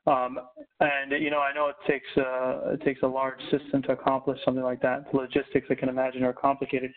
Um, 0.08 0.39
and 0.80 1.12
you 1.12 1.30
know, 1.30 1.39
I 1.39 1.54
know 1.54 1.69
it 1.69 1.75
takes 1.88 2.08
uh, 2.17 2.73
it 2.73 2.84
takes 2.84 3.01
a 3.04 3.08
large 3.08 3.39
system 3.51 3.82
to 3.84 3.91
accomplish 3.91 4.39
something 4.45 4.63
like 4.63 4.82
that. 4.82 5.12
The 5.12 5.17
logistics, 5.17 5.67
I 5.69 5.75
can 5.75 5.89
imagine, 5.89 6.23
are 6.23 6.34
complicated 6.34 6.91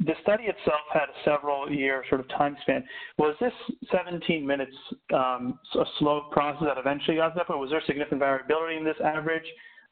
the 0.00 0.14
study 0.22 0.44
itself 0.44 0.80
had 0.92 1.08
a 1.08 1.24
several 1.24 1.70
year 1.70 2.04
sort 2.08 2.20
of 2.20 2.28
time 2.28 2.56
span. 2.62 2.84
Was 3.18 3.34
this 3.40 3.52
17 3.90 4.46
minutes 4.46 4.74
um, 5.12 5.58
a 5.74 5.84
slow 5.98 6.28
process 6.30 6.62
that 6.66 6.78
eventually 6.78 7.16
got 7.16 7.34
that 7.34 7.46
point? 7.46 7.58
Was 7.58 7.70
there 7.70 7.82
significant 7.86 8.20
variability 8.20 8.76
in 8.76 8.84
this 8.84 8.96
average? 9.04 9.42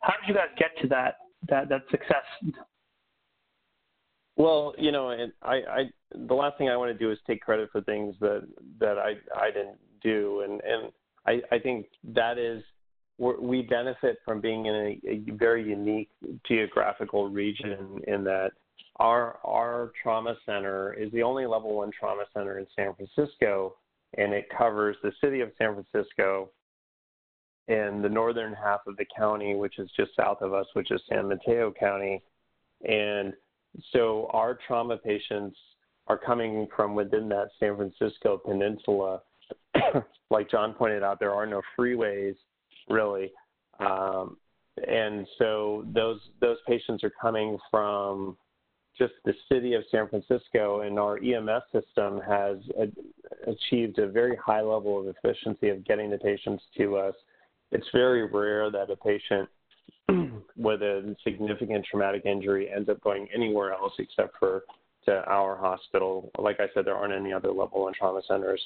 How 0.01 0.15
did 0.21 0.29
you 0.29 0.35
guys 0.35 0.49
get 0.59 0.71
to 0.83 0.89
that 0.89 1.17
that 1.49 1.69
that 1.69 1.83
success? 1.91 2.25
Well, 4.37 4.75
you 4.79 4.93
know, 4.93 5.11
and 5.11 5.33
I, 5.43 5.55
I 5.55 5.91
the 6.15 6.35
last 6.35 6.59
thing 6.59 6.69
I 6.69 6.77
want 6.77 6.93
to 6.93 6.99
do 6.99 7.11
is 7.11 7.19
take 7.27 7.41
credit 7.41 7.71
for 7.73 7.81
things 7.81 8.15
that 8.21 8.47
that 8.79 8.99
I 8.99 9.15
I 9.35 9.51
didn't 9.51 9.79
do, 10.03 10.43
and 10.43 10.61
and 10.61 10.93
I 11.27 11.55
I 11.55 11.59
think 11.59 11.87
that 12.15 12.39
is 12.39 12.63
we 13.19 13.63
benefit 13.63 14.19
from 14.25 14.41
being 14.43 14.67
in 14.67 14.75
a, 14.75 15.01
a 15.09 15.37
very 15.37 15.67
unique 15.67 16.11
geographical 16.47 17.29
region 17.31 18.01
in 18.07 18.25
that 18.25 18.51
our 18.97 19.39
our 19.43 19.93
trauma 20.03 20.37
center 20.45 20.93
is 20.93 21.11
the 21.13 21.23
only 21.23 21.47
level 21.47 21.75
one 21.75 21.91
trauma 21.99 22.25
center 22.35 22.59
in 22.59 22.67
San 22.77 22.95
Francisco, 22.95 23.77
and 24.19 24.35
it 24.35 24.47
covers 24.57 24.97
the 25.03 25.13
city 25.23 25.41
of 25.41 25.51
San 25.57 25.75
Francisco 25.75 26.51
and 27.69 28.05
the 28.05 28.09
northern 28.09 28.53
half 28.53 28.81
of 28.87 28.97
the 28.99 29.07
county, 29.17 29.55
which 29.55 29.79
is 29.79 29.91
just 29.97 30.15
south 30.15 30.43
of 30.43 30.53
us, 30.53 30.67
which 30.75 30.91
is 30.91 31.01
San 31.09 31.27
Mateo 31.27 31.73
County, 31.73 32.23
and 32.87 33.33
so 33.93 34.31
our 34.33 34.59
trauma 34.67 34.97
patients 34.97 35.57
are 36.07 36.19
coming 36.19 36.69
from 36.75 36.95
within 36.95 37.29
that 37.29 37.49
San 37.59 37.77
Francisco 37.77 38.39
peninsula. 38.39 39.23
like 40.31 40.51
John 40.51 40.73
pointed 40.73 41.03
out, 41.03 41.19
there 41.21 41.33
are 41.33 41.47
no 41.47 41.63
freeways 41.79 42.37
really, 42.89 43.33
um, 43.81 44.37
and 44.87 45.27
so 45.39 45.85
those 45.95 46.21
those 46.41 46.59
patients 46.67 47.03
are 47.03 47.13
coming 47.21 47.59
from 47.71 48.37
just 48.99 49.15
the 49.25 49.35
city 49.51 49.75
of 49.75 49.83
San 49.91 50.09
Francisco, 50.09 50.81
and 50.81 50.99
our 50.99 51.19
EMS 51.19 51.63
system 51.73 52.21
has 52.27 52.57
a, 52.79 53.51
achieved 53.51 53.99
a 53.99 54.09
very 54.09 54.37
high 54.37 54.63
level 54.63 54.99
of 55.01 55.15
efficiency 55.15 55.69
of 55.69 55.85
getting 55.85 56.11
the 56.11 56.19
patients 56.19 56.63
to 56.79 56.97
us. 56.97 57.15
It's 57.73 57.87
very 57.93 58.27
rare 58.27 58.71
that 58.71 58.91
a 58.91 58.97
patient 58.97 59.49
with 60.57 60.83
a 60.83 61.17
significant 61.25 61.87
traumatic 61.91 62.25
injury 62.25 62.71
ends 62.75 62.89
up 62.89 63.01
going 63.03 63.29
anywhere 63.35 63.73
else 63.73 63.93
except 63.99 64.39
for 64.39 64.63
to 65.07 65.25
our 65.27 65.57
hospital. 65.57 66.31
Like 66.39 66.61
I 66.61 66.67
said, 66.75 66.85
there 66.85 66.97
aren't 66.97 67.15
any 67.15 67.33
other 67.33 67.53
level 67.53 67.85
one 67.85 67.95
trauma 67.95 68.23
centers 68.27 68.61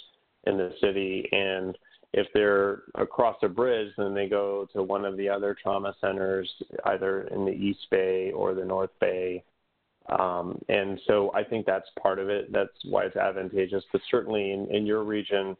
in 0.47 0.57
the 0.57 0.73
city, 0.81 1.29
and 1.33 1.77
if 2.13 2.27
they're 2.35 2.83
across 2.97 3.37
a 3.43 3.49
bridge, 3.49 3.93
then 3.97 4.15
they 4.15 4.29
go 4.29 4.67
to 4.73 4.83
one 4.83 5.05
of 5.05 5.17
the 5.17 5.29
other 5.29 5.57
trauma 5.61 5.95
centers, 6.01 6.51
either 6.87 7.23
in 7.29 7.45
the 7.45 7.53
East 7.53 7.87
Bay 7.91 8.33
or 8.33 8.55
the 8.55 8.65
North 8.65 8.91
Bay. 9.01 9.45
Um, 10.09 10.59
and 10.69 11.01
so 11.07 11.31
I 11.35 11.45
think 11.45 11.67
that's 11.67 11.89
part 12.03 12.19
of 12.19 12.29
it. 12.29 12.53
That's 12.53 12.73
why 12.85 13.05
it's 13.05 13.17
advantageous. 13.17 13.85
But 13.93 14.01
certainly 14.11 14.53
in, 14.53 14.67
in 14.75 14.87
your 14.87 15.05
region, 15.05 15.57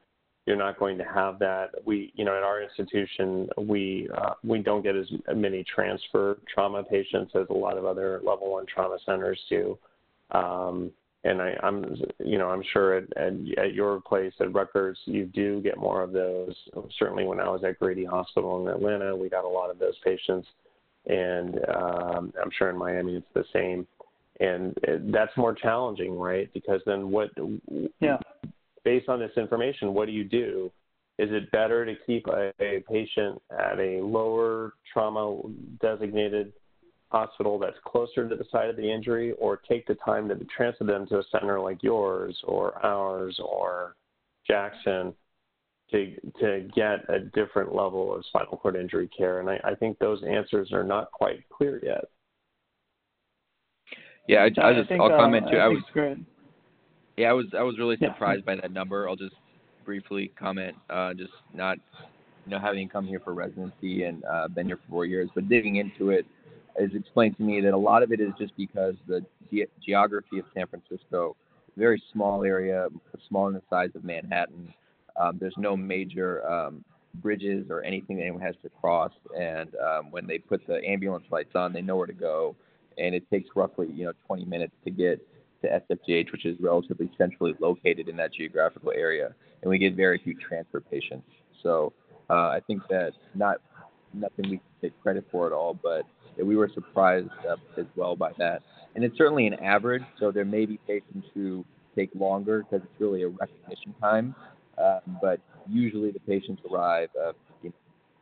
you're 0.51 0.59
not 0.59 0.81
going 0.81 0.99
to 0.99 1.05
have 1.05 1.39
that. 1.39 1.69
We, 1.85 2.13
you 2.17 2.25
know, 2.25 2.37
at 2.37 2.43
our 2.43 2.61
institution, 2.61 3.49
we 3.57 4.09
uh, 4.19 4.33
we 4.43 4.59
don't 4.59 4.83
get 4.83 4.97
as 4.97 5.07
many 5.33 5.63
transfer 5.63 6.39
trauma 6.53 6.83
patients 6.83 7.31
as 7.37 7.47
a 7.51 7.53
lot 7.53 7.79
of 7.79 7.85
other 7.85 8.21
level 8.25 8.51
one 8.51 8.67
trauma 8.67 8.99
centers 9.07 9.39
do. 9.49 9.79
Um, 10.33 10.91
and 11.23 11.41
I, 11.41 11.55
I'm, 11.63 11.95
you 12.19 12.37
know, 12.37 12.49
I'm 12.49 12.65
sure 12.73 12.97
at, 12.97 13.05
at, 13.17 13.33
at 13.59 13.75
your 13.75 14.01
place 14.01 14.33
at 14.41 14.53
Rutgers, 14.53 14.99
you 15.05 15.25
do 15.27 15.61
get 15.61 15.79
more 15.79 16.03
of 16.03 16.11
those. 16.11 16.57
Certainly, 16.99 17.27
when 17.27 17.39
I 17.39 17.49
was 17.49 17.63
at 17.63 17.79
Grady 17.79 18.05
Hospital 18.05 18.61
in 18.61 18.75
Atlanta, 18.75 19.15
we 19.15 19.29
got 19.29 19.45
a 19.45 19.49
lot 19.49 19.71
of 19.71 19.79
those 19.79 19.95
patients, 20.05 20.49
and 21.07 21.61
um, 21.73 22.33
I'm 22.43 22.51
sure 22.59 22.71
in 22.71 22.77
Miami 22.77 23.15
it's 23.15 23.27
the 23.35 23.45
same. 23.53 23.87
And 24.41 24.77
that's 25.13 25.37
more 25.37 25.55
challenging, 25.55 26.19
right? 26.19 26.53
Because 26.53 26.81
then 26.87 27.13
what? 27.13 27.31
Yeah. 28.01 28.17
Based 28.85 29.09
on 29.09 29.19
this 29.19 29.33
information, 29.37 29.95
what 29.95 30.07
do 30.07 30.13
you 30.13 30.25
do? 30.25 30.71
Is 31.19 31.29
it 31.33 31.51
better 31.51 31.85
to 31.85 31.95
keep 32.07 32.27
a, 32.29 32.53
a 32.61 32.83
patient 32.89 33.41
at 33.51 33.79
a 33.79 34.01
lower 34.01 34.73
trauma 34.91 35.43
designated 35.81 36.53
hospital 37.11 37.59
that's 37.59 37.77
closer 37.85 38.29
to 38.29 38.37
the 38.37 38.45
site 38.51 38.71
of 38.71 38.77
the 38.77 38.91
injury 38.91 39.33
or 39.33 39.57
take 39.57 39.87
the 39.87 39.97
time 39.97 40.29
to 40.29 40.47
transfer 40.57 40.85
them 40.85 41.07
to 41.09 41.19
a 41.19 41.23
center 41.31 41.61
like 41.61 41.83
yours 41.83 42.39
or 42.45 42.85
ours 42.85 43.39
or 43.45 43.97
Jackson 44.47 45.13
to 45.91 46.15
to 46.39 46.69
get 46.75 47.09
a 47.09 47.19
different 47.35 47.75
level 47.75 48.15
of 48.15 48.25
spinal 48.27 48.57
cord 48.57 48.77
injury 48.77 49.09
care 49.09 49.41
and 49.41 49.51
I, 49.51 49.61
I 49.65 49.75
think 49.75 49.99
those 49.99 50.23
answers 50.23 50.73
are 50.73 50.85
not 50.85 51.11
quite 51.11 51.47
clear 51.49 51.81
yet. 51.83 52.05
Yeah, 54.29 54.43
I, 54.43 54.45
I 54.45 54.75
just 54.75 54.93
I 54.93 54.97
will 54.97 55.09
comment 55.11 55.47
uh, 55.47 55.51
too. 55.51 55.57
I, 55.57 55.65
I 55.65 55.69
was 55.69 55.83
great. 55.93 56.19
Yeah, 57.21 57.31
I 57.31 57.33
was 57.35 57.47
I 57.57 57.63
was 57.63 57.79
really 57.79 57.99
Yeah. 58.01 58.13
surprised 58.13 58.45
by 58.47 58.57
that 58.57 58.73
number. 58.73 59.09
I'll 59.09 59.17
just 59.17 59.35
briefly 59.85 60.29
comment, 60.39 60.75
uh, 60.89 61.13
just 61.15 61.33
not 61.55 61.79
you 62.47 62.51
know 62.53 62.59
having 62.59 62.89
come 62.89 63.07
here 63.07 63.21
for 63.21 63.35
residency 63.35 64.05
and 64.05 64.25
uh, 64.25 64.49
been 64.49 64.67
here 64.67 64.77
for 64.79 64.89
four 64.91 65.05
years, 65.07 65.29
but 65.35 65.49
digging 65.49 65.77
into 65.77 66.11
it, 66.11 66.25
is 66.79 66.95
explained 66.95 67.37
to 67.37 67.43
me 67.43 67.61
that 67.61 67.75
a 67.75 67.77
lot 67.77 68.03
of 68.03 68.11
it 68.13 68.21
is 68.21 68.33
just 68.39 68.57
because 68.57 68.95
the 69.07 69.21
ge- 69.53 69.69
geography 69.85 70.39
of 70.39 70.47
San 70.55 70.67
Francisco, 70.67 71.37
very 71.77 72.03
small 72.13 72.43
area, 72.43 72.89
smaller 73.29 73.53
than 73.53 73.61
the 73.61 73.67
size 73.69 73.91
of 73.95 74.03
Manhattan. 74.03 74.73
Um, 75.17 75.37
there's 75.39 75.57
no 75.59 75.77
major 75.77 76.47
um, 76.51 76.83
bridges 77.17 77.67
or 77.69 77.83
anything 77.83 78.17
that 78.17 78.23
anyone 78.23 78.41
has 78.41 78.55
to 78.63 78.71
cross, 78.81 79.13
and 79.39 79.69
um, 79.77 80.11
when 80.11 80.27
they 80.27 80.39
put 80.39 80.67
the 80.67 80.83
ambulance 80.89 81.27
lights 81.31 81.55
on, 81.55 81.73
they 81.75 81.83
know 81.83 81.97
where 81.97 82.07
to 82.07 82.15
go, 82.15 82.57
and 82.97 83.15
it 83.15 83.29
takes 83.29 83.51
roughly 83.55 83.89
you 83.93 84.07
know 84.07 84.13
20 84.27 84.47
minutes 84.47 84.73
to 84.85 84.91
get 84.91 85.21
to 85.63 85.69
SFGH, 85.91 86.33
which 86.33 86.45
is 86.45 86.57
relatively 86.61 87.11
centrally 87.19 87.55
located 87.61 88.09
in 88.09 88.17
that 88.17 88.33
geographical 88.33 88.93
area, 88.93 89.35
and 89.63 89.71
we 89.71 89.79
get 89.79 89.95
very 89.95 90.19
few 90.23 90.35
transfer 90.35 90.81
patients. 90.81 91.27
So 91.63 91.93
uh, 92.29 92.49
I 92.49 92.61
think 92.67 92.83
that 92.89 93.13
not 93.35 93.59
nothing 94.15 94.51
we 94.51 94.57
can 94.57 94.61
take 94.83 95.03
credit 95.03 95.25
for 95.31 95.47
at 95.47 95.53
all, 95.53 95.75
but 95.75 96.05
we 96.43 96.57
were 96.57 96.71
surprised 96.73 97.29
uh, 97.49 97.57
as 97.79 97.87
well 97.97 98.17
by 98.17 98.33
that. 98.39 98.63
And 98.95 99.05
it's 99.05 99.17
certainly 99.17 99.47
an 99.47 99.55
average, 99.55 100.03
so 100.19 100.33
there 100.33 100.45
may 100.45 100.67
be 100.67 100.79
patients 100.87 101.29
who 101.35 101.65
take 101.97 102.11
longer 102.15 102.65
because 102.65 102.85
it's 102.85 103.01
really 103.01 103.23
a 103.23 103.29
recognition 103.29 103.95
time, 104.01 104.35
um, 104.79 105.19
but 105.21 105.41
usually 105.69 106.11
the 106.11 106.21
patients 106.21 106.63
arrive 106.71 107.09
uh, 107.21 107.33
you 107.63 107.71
know, 107.71 107.75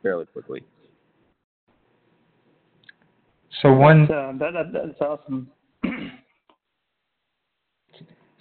fairly 0.03 0.25
quickly. 0.25 0.63
So 3.61 3.73
one, 3.73 4.01
That's, 4.01 4.11
uh, 4.11 4.31
that, 4.39 4.51
that, 4.53 4.73
that's 4.73 5.01
awesome. 5.01 5.49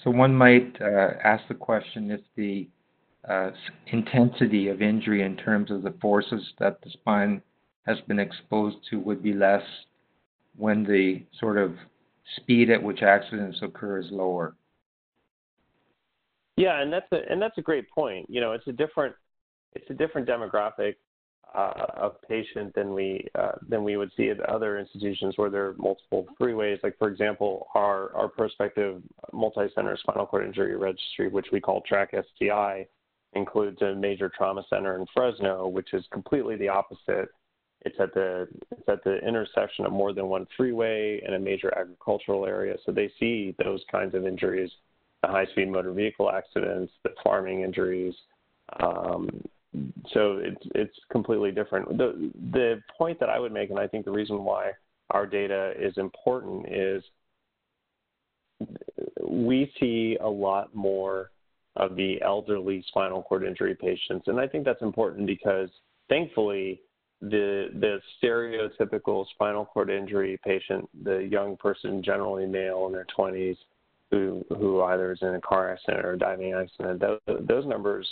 So 0.09 0.13
one 0.13 0.35
might 0.35 0.75
uh, 0.81 1.11
ask 1.23 1.47
the 1.49 1.55
question 1.55 2.11
if 2.11 2.21
the 2.35 2.67
uh, 3.29 3.51
intensity 3.89 4.69
of 4.69 4.81
injury 4.81 5.23
in 5.23 5.37
terms 5.37 5.71
of 5.71 5.83
the 5.83 5.93
forces 6.01 6.41
that 6.59 6.81
the 6.83 6.89
spine 6.89 7.43
has 7.87 7.99
been 8.07 8.19
exposed 8.19 8.79
to 8.89 8.99
would 9.01 9.23
be 9.23 9.35
less 9.35 9.63
when 10.57 10.83
the 10.83 11.23
sort 11.39 11.59
of 11.59 11.75
speed 12.37 12.71
at 12.71 12.83
which 12.83 13.03
accidents 13.03 13.59
occur 13.61 13.99
is 13.99 14.07
lower. 14.11 14.57
Yeah, 16.57 16.81
and 16.81 16.91
that's 16.91 17.13
a 17.13 17.31
and 17.31 17.41
that's 17.41 17.59
a 17.59 17.63
great 17.63 17.91
point. 17.91 18.31
You 18.31 18.41
know, 18.41 18.53
it's 18.53 18.67
a 18.67 18.73
different 18.73 19.15
it's 19.75 19.91
a 19.91 19.95
different 19.95 20.27
demographic 20.27 20.95
uh, 21.55 21.87
of 21.97 22.21
patient 22.29 22.75
than 22.75 22.93
we 22.93 23.27
uh, 23.35 23.53
than 23.69 23.83
we 23.83 23.97
would 23.97 24.11
see 24.17 24.29
at 24.29 24.41
other 24.41 24.79
institutions 24.79 25.35
where 25.37 25.51
there 25.51 25.67
are 25.69 25.75
multiple 25.79 26.27
freeways. 26.41 26.83
Like 26.83 26.99
for 26.99 27.09
example, 27.09 27.69
our 27.75 28.15
our 28.15 28.29
prospective 28.29 29.03
multi-center 29.33 29.97
spinal 29.97 30.27
cord 30.27 30.47
injury 30.47 30.77
registry, 30.77 31.29
which 31.29 31.47
we 31.53 31.61
call 31.61 31.81
Track 31.83 32.15
SCI, 32.15 32.87
includes 33.35 33.81
a 33.83 33.95
major 33.95 34.31
trauma 34.37 34.63
center 34.69 34.99
in 34.99 35.07
Fresno, 35.15 35.67
which 35.69 35.95
is 35.95 36.05
completely 36.13 36.57
the 36.57 36.69
opposite. 36.69 37.31
It's 37.83 37.99
at 37.99 38.13
the 38.13 38.49
it's 38.71 38.89
at 38.89 39.03
the 39.05 39.19
intersection 39.27 39.87
of 39.87 39.93
more 39.93 40.13
than 40.13 40.27
one 40.29 40.47
freeway 40.57 41.23
and 41.25 41.35
a 41.35 41.39
major 41.39 41.73
agricultural 41.79 42.45
area, 42.45 42.77
so 42.85 42.93
they 42.93 43.11
see 43.19 43.55
those 43.63 43.83
kinds 43.91 44.15
of 44.15 44.27
injuries, 44.27 44.71
the 45.23 45.29
high-speed 45.29 45.71
motor 45.71 45.93
vehicle 45.93 46.31
accidents, 46.31 46.93
the 47.05 47.11
farming 47.25 47.63
injuries. 47.63 48.15
Um, 48.81 49.43
so 50.13 50.39
it's 50.43 50.67
it's 50.75 50.97
completely 51.11 51.51
different. 51.51 51.97
The 51.97 52.31
the 52.53 52.83
point 52.97 53.19
that 53.21 53.29
I 53.29 53.39
would 53.39 53.53
make, 53.53 53.71
and 53.71 53.79
I 53.79 53.87
think 53.87 54.05
the 54.05 54.11
reason 54.11 54.45
why 54.45 54.73
our 55.11 55.27
data 55.27 55.73
is 55.79 55.97
important 55.97 56.67
is 56.71 57.03
we 59.27 59.73
see 59.81 60.17
a 60.21 60.29
lot 60.29 60.75
more 60.75 61.31
of 61.77 61.97
the 61.97 62.21
elderly 62.23 62.85
spinal 62.89 63.23
cord 63.23 63.45
injury 63.45 63.75
patients, 63.75 64.29
and 64.29 64.41
I 64.41 64.47
think 64.47 64.65
that's 64.65 64.83
important 64.83 65.27
because 65.27 65.69
thankfully 66.09 66.81
the 67.21 67.69
the 67.81 68.01
stereotypical 68.23 69.27
spinal 69.31 69.65
cord 69.65 69.91
injury 69.91 70.39
patient, 70.45 70.89
the 71.05 71.19
young 71.19 71.57
person, 71.57 72.03
generally 72.03 72.47
male 72.47 72.87
in 72.87 72.93
their 72.93 73.07
20s, 73.17 73.57
who 74.11 74.45
who 74.51 74.83
either 74.83 75.13
is 75.13 75.19
in 75.23 75.35
a 75.35 75.41
car 75.41 75.73
accident 75.73 76.05
or 76.05 76.13
a 76.13 76.19
diving 76.19 76.53
accident, 76.53 77.01
those, 77.01 77.21
those 77.41 77.67
numbers 77.67 78.09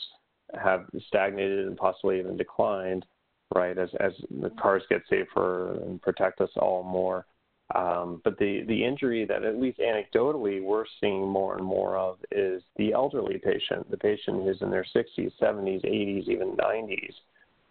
have 0.54 0.86
stagnated 1.08 1.66
and 1.66 1.76
possibly 1.76 2.18
even 2.18 2.36
declined, 2.36 3.06
right? 3.54 3.76
As 3.78 3.90
as 4.00 4.12
the 4.42 4.50
cars 4.50 4.82
get 4.88 5.02
safer 5.08 5.74
and 5.82 6.00
protect 6.02 6.40
us 6.40 6.50
all 6.56 6.82
more. 6.82 7.26
Um, 7.74 8.20
but 8.24 8.38
the 8.38 8.62
the 8.68 8.84
injury 8.84 9.24
that 9.26 9.44
at 9.44 9.60
least 9.60 9.78
anecdotally 9.80 10.62
we're 10.62 10.84
seeing 11.00 11.26
more 11.28 11.56
and 11.56 11.64
more 11.64 11.96
of 11.96 12.18
is 12.30 12.62
the 12.76 12.92
elderly 12.92 13.38
patient, 13.38 13.90
the 13.90 13.96
patient 13.96 14.44
who's 14.44 14.62
in 14.62 14.70
their 14.70 14.86
60s, 14.94 15.32
70s, 15.40 15.84
80s, 15.84 16.28
even 16.28 16.56
90s 16.56 17.14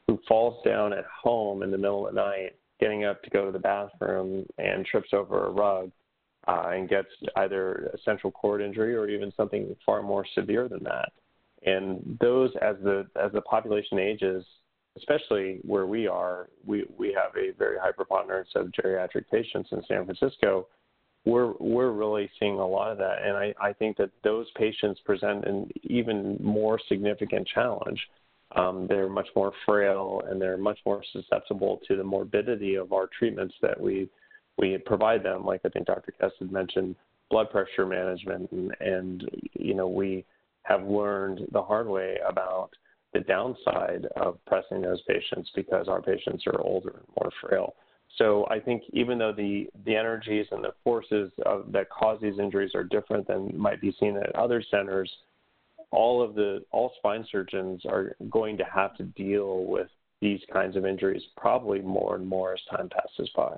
who 0.07 0.19
falls 0.27 0.63
down 0.63 0.93
at 0.93 1.05
home 1.05 1.63
in 1.63 1.71
the 1.71 1.77
middle 1.77 2.07
of 2.07 2.13
the 2.13 2.21
night, 2.21 2.55
getting 2.79 3.05
up 3.05 3.23
to 3.23 3.29
go 3.29 3.45
to 3.45 3.51
the 3.51 3.59
bathroom 3.59 4.45
and 4.57 4.85
trips 4.85 5.09
over 5.13 5.45
a 5.45 5.49
rug. 5.49 5.91
uh, 6.47 6.69
and 6.73 6.89
gets 6.89 7.07
either 7.37 7.89
a 7.93 7.97
central 8.05 8.31
cord 8.31 8.61
injury 8.61 8.95
or 8.95 9.07
even 9.07 9.31
something 9.35 9.75
far 9.85 10.01
more 10.01 10.25
severe 10.35 10.67
than 10.67 10.83
that. 10.83 11.11
And 11.65 12.17
those, 12.21 12.51
as 12.61 12.75
the 12.83 13.07
as 13.21 13.31
the 13.31 13.41
population 13.41 13.99
ages, 13.99 14.45
especially 14.97 15.59
where 15.63 15.85
we 15.85 16.07
are, 16.07 16.49
we, 16.65 16.85
we 16.97 17.07
have 17.13 17.35
a 17.35 17.51
very 17.57 17.77
high 17.77 17.91
preponderance 17.91 18.49
of 18.55 18.67
geriatric 18.67 19.25
patients 19.31 19.69
in 19.71 19.81
San 19.87 20.05
Francisco. 20.05 20.67
We're 21.25 21.53
we're 21.59 21.91
really 21.91 22.29
seeing 22.39 22.59
a 22.59 22.67
lot 22.67 22.91
of 22.91 22.97
that, 22.99 23.23
and 23.23 23.35
I, 23.35 23.53
I 23.59 23.73
think 23.73 23.97
that 23.97 24.11
those 24.23 24.45
patients 24.55 25.01
present 25.05 25.45
an 25.45 25.69
even 25.83 26.37
more 26.39 26.79
significant 26.87 27.47
challenge. 27.47 27.99
Um, 28.55 28.85
they're 28.87 29.09
much 29.09 29.27
more 29.35 29.51
frail 29.65 30.21
and 30.29 30.39
they're 30.39 30.55
much 30.55 30.77
more 30.85 31.03
susceptible 31.11 31.81
to 31.87 31.97
the 31.97 32.03
morbidity 32.03 32.75
of 32.75 32.93
our 32.93 33.09
treatments 33.17 33.55
that 33.61 33.79
we 33.79 34.07
we 34.57 34.77
provide 34.77 35.23
them. 35.23 35.43
Like 35.43 35.61
I 35.65 35.69
think 35.69 35.87
Dr. 35.87 36.13
Guest 36.21 36.35
had 36.39 36.51
mentioned, 36.51 36.95
blood 37.29 37.49
pressure 37.49 37.85
management, 37.85 38.51
and, 38.51 38.75
and 38.79 39.29
you 39.53 39.73
know 39.73 39.87
we 39.87 40.25
have 40.65 40.83
learned 40.83 41.47
the 41.51 41.61
hard 41.61 41.87
way 41.87 42.17
about 42.27 42.69
the 43.13 43.19
downside 43.21 44.07
of 44.17 44.37
pressing 44.45 44.81
those 44.81 45.01
patients 45.03 45.49
because 45.55 45.87
our 45.87 46.01
patients 46.01 46.43
are 46.47 46.59
older 46.61 46.89
and 46.89 47.07
more 47.21 47.31
frail. 47.41 47.75
So 48.17 48.45
I 48.49 48.59
think 48.59 48.83
even 48.93 49.17
though 49.17 49.33
the, 49.33 49.67
the 49.85 49.95
energies 49.95 50.47
and 50.51 50.63
the 50.63 50.73
forces 50.83 51.31
of, 51.45 51.71
that 51.71 51.89
cause 51.89 52.19
these 52.21 52.39
injuries 52.39 52.71
are 52.75 52.83
different 52.83 53.27
than 53.27 53.57
might 53.57 53.81
be 53.81 53.95
seen 53.99 54.17
at 54.17 54.35
other 54.35 54.63
centers, 54.71 55.11
all 55.91 56.21
of 56.21 56.35
the 56.35 56.63
all 56.71 56.91
spine 56.97 57.25
surgeons 57.31 57.81
are 57.85 58.15
going 58.29 58.57
to 58.57 58.65
have 58.65 58.95
to 58.97 59.03
deal 59.03 59.65
with 59.65 59.87
these 60.21 60.39
kinds 60.51 60.75
of 60.75 60.85
injuries 60.85 61.21
probably 61.37 61.79
more 61.79 62.15
and 62.15 62.25
more 62.25 62.53
as 62.53 62.59
time 62.69 62.89
passes 62.89 63.29
by. 63.35 63.55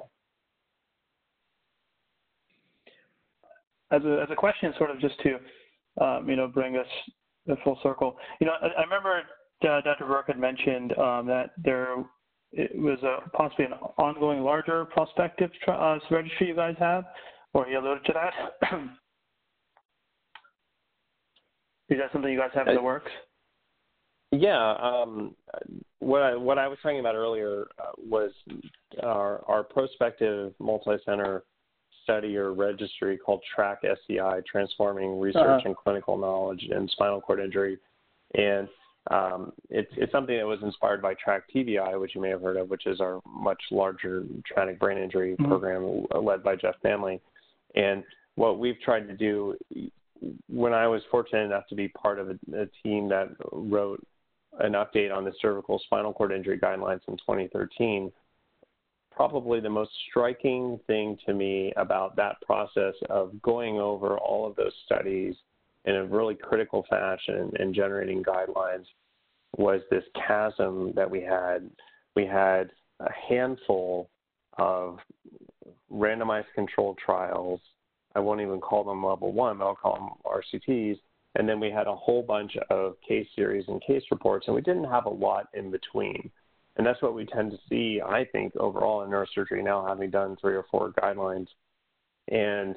As 3.89 4.03
a, 4.03 4.21
as 4.21 4.27
a 4.29 4.35
question, 4.35 4.73
sort 4.77 4.91
of 4.91 4.99
just 4.99 5.19
to 5.21 5.37
um, 6.01 6.29
you 6.29 6.35
know 6.35 6.47
bring 6.47 6.77
us 6.77 6.87
the 7.45 7.55
full 7.63 7.79
circle. 7.81 8.17
You 8.39 8.47
know, 8.47 8.53
I, 8.61 8.67
I 8.79 8.83
remember 8.83 9.21
uh, 9.63 9.81
Dr. 9.81 10.05
Burke 10.05 10.27
had 10.27 10.39
mentioned 10.39 10.97
um, 10.97 11.25
that 11.27 11.51
there 11.63 11.95
it 12.51 12.77
was 12.79 13.01
a, 13.03 13.29
possibly 13.31 13.65
an 13.65 13.73
ongoing 13.97 14.41
larger 14.41 14.85
prospective 14.85 15.51
uh, 15.67 15.97
registry 16.09 16.47
you 16.47 16.55
guys 16.55 16.75
have, 16.79 17.03
or 17.53 17.65
he 17.65 17.73
alluded 17.73 18.05
to 18.05 18.13
that. 18.13 18.33
Is 21.89 21.97
that 21.99 22.11
something 22.11 22.31
you 22.31 22.39
guys 22.39 22.51
have 22.53 22.67
in 22.67 22.75
the 22.75 22.81
works? 22.81 23.11
Yeah, 24.31 24.75
um, 24.81 25.35
what 25.99 26.21
I, 26.21 26.35
what 26.35 26.57
I 26.57 26.67
was 26.67 26.77
talking 26.83 26.99
about 26.99 27.15
earlier 27.15 27.67
uh, 27.79 27.91
was 27.97 28.31
our, 29.01 29.41
our 29.47 29.63
prospective 29.63 30.53
multi-center 30.59 31.43
study 32.07 32.37
or 32.37 32.53
registry 32.53 33.17
called 33.17 33.43
TRACK 33.53 33.83
SCI, 33.83 34.39
Transforming 34.49 35.19
Research 35.19 35.43
uh-huh. 35.43 35.61
and 35.65 35.75
Clinical 35.75 36.17
Knowledge 36.17 36.65
in 36.71 36.87
Spinal 36.93 37.19
Cord 37.19 37.41
Injury, 37.41 37.77
and 38.35 38.69
um, 39.11 39.51
it's, 39.69 39.91
it's 39.97 40.11
something 40.11 40.37
that 40.37 40.45
was 40.45 40.59
inspired 40.63 41.01
by 41.01 41.13
TRACK 41.15 41.43
TBI, 41.53 41.99
which 41.99 42.15
you 42.15 42.21
may 42.21 42.29
have 42.29 42.41
heard 42.41 42.57
of, 42.57 42.69
which 42.69 42.85
is 42.85 42.99
our 43.01 43.21
much 43.25 43.61
larger 43.71 44.23
traumatic 44.45 44.79
brain 44.79 44.97
injury 44.97 45.33
mm-hmm. 45.33 45.47
program 45.47 46.05
led 46.23 46.43
by 46.43 46.55
Geoff 46.55 46.75
Manley. 46.83 47.21
And 47.75 48.03
what 48.35 48.59
we've 48.59 48.79
tried 48.83 49.07
to 49.07 49.13
do, 49.15 49.55
when 50.49 50.73
I 50.73 50.87
was 50.87 51.01
fortunate 51.09 51.43
enough 51.43 51.67
to 51.67 51.75
be 51.75 51.87
part 51.89 52.19
of 52.19 52.29
a, 52.29 52.61
a 52.61 52.65
team 52.83 53.07
that 53.09 53.29
wrote 53.51 54.05
an 54.59 54.73
update 54.73 55.15
on 55.15 55.23
the 55.23 55.33
cervical 55.41 55.79
spinal 55.85 56.13
cord 56.13 56.31
injury 56.31 56.57
guidelines 56.57 57.01
in 57.07 57.15
2013, 57.17 58.11
probably 59.17 59.59
the 59.59 59.69
most 59.69 59.89
striking 60.07 60.79
thing 60.85 61.17
to 61.25 61.33
me 61.33 61.73
about 61.75 62.15
that 62.15 62.39
process 62.45 62.93
of 63.09 63.41
going 63.41 63.79
over 63.79 64.15
all 64.19 64.45
of 64.47 64.55
those 64.55 64.73
studies 64.85 65.33
in 65.85 65.95
a 65.95 66.05
really 66.05 66.35
critical 66.35 66.85
fashion 66.87 67.51
and 67.57 67.73
generating 67.73 68.23
guidelines 68.23 68.85
was 69.57 69.81
this 69.89 70.03
chasm 70.27 70.93
that 70.95 71.09
we 71.09 71.19
had. 71.19 71.67
We 72.15 72.27
had 72.27 72.69
a 72.99 73.09
handful 73.27 74.11
of 74.59 74.99
randomized 75.91 76.53
controlled 76.53 76.99
trials. 77.03 77.59
I 78.13 78.19
won't 78.19 78.41
even 78.41 78.59
call 78.59 78.83
them 78.83 79.03
level 79.03 79.33
one, 79.33 79.57
but 79.57 79.65
I'll 79.65 79.75
call 79.75 79.95
them 79.95 80.31
RCTs. 80.31 80.99
And 81.33 81.49
then 81.49 81.59
we 81.59 81.71
had 81.71 81.87
a 81.87 81.95
whole 81.95 82.21
bunch 82.21 82.55
of 82.69 82.97
case 83.07 83.27
series 83.35 83.65
and 83.67 83.81
case 83.81 84.03
reports, 84.11 84.45
and 84.45 84.55
we 84.55 84.61
didn't 84.61 84.91
have 84.91 85.05
a 85.05 85.09
lot 85.09 85.47
in 85.55 85.71
between. 85.71 86.29
And 86.77 86.85
that's 86.85 87.01
what 87.01 87.15
we 87.15 87.25
tend 87.25 87.51
to 87.51 87.57
see, 87.69 88.01
I 88.01 88.25
think, 88.31 88.55
overall 88.55 89.01
in 89.01 89.09
neurosurgery 89.09 89.63
now, 89.63 89.85
having 89.85 90.11
done 90.11 90.37
three 90.39 90.55
or 90.55 90.65
four 90.69 90.91
guidelines. 90.91 91.47
And 92.29 92.75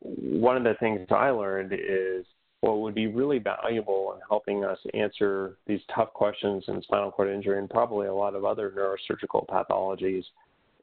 one 0.00 0.56
of 0.56 0.64
the 0.64 0.74
things 0.80 1.06
I 1.10 1.30
learned 1.30 1.72
is 1.72 2.24
what 2.60 2.80
would 2.80 2.94
be 2.94 3.06
really 3.06 3.38
valuable 3.38 4.14
in 4.14 4.20
helping 4.28 4.64
us 4.64 4.78
answer 4.94 5.58
these 5.66 5.80
tough 5.94 6.14
questions 6.14 6.64
in 6.68 6.80
spinal 6.82 7.10
cord 7.10 7.28
injury 7.28 7.58
and 7.58 7.68
probably 7.68 8.06
a 8.06 8.14
lot 8.14 8.34
of 8.34 8.46
other 8.46 8.72
neurosurgical 8.74 9.46
pathologies 9.46 10.24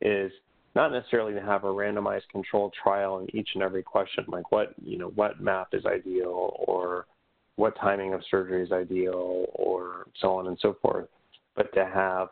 is 0.02 0.32
not 0.76 0.92
necessarily 0.92 1.34
to 1.34 1.42
have 1.42 1.64
a 1.64 1.68
randomized 1.68 2.30
controlled 2.32 2.74
trial 2.82 3.20
in 3.20 3.36
each 3.36 3.50
and 3.56 3.64
every 3.64 3.82
question, 3.82 4.24
like 4.28 4.52
what 4.52 4.74
you 4.84 4.98
know 4.98 5.10
what 5.16 5.42
map 5.42 5.70
is 5.74 5.86
ideal 5.86 6.56
or 6.68 7.08
what 7.56 7.76
timing 7.78 8.14
of 8.14 8.22
surgery 8.30 8.64
is 8.64 8.72
ideal 8.72 9.46
or 9.54 10.06
so 10.20 10.36
on 10.36 10.48
and 10.48 10.58
so 10.62 10.78
forth, 10.82 11.08
but 11.56 11.74
to 11.74 11.84
have 11.84 12.30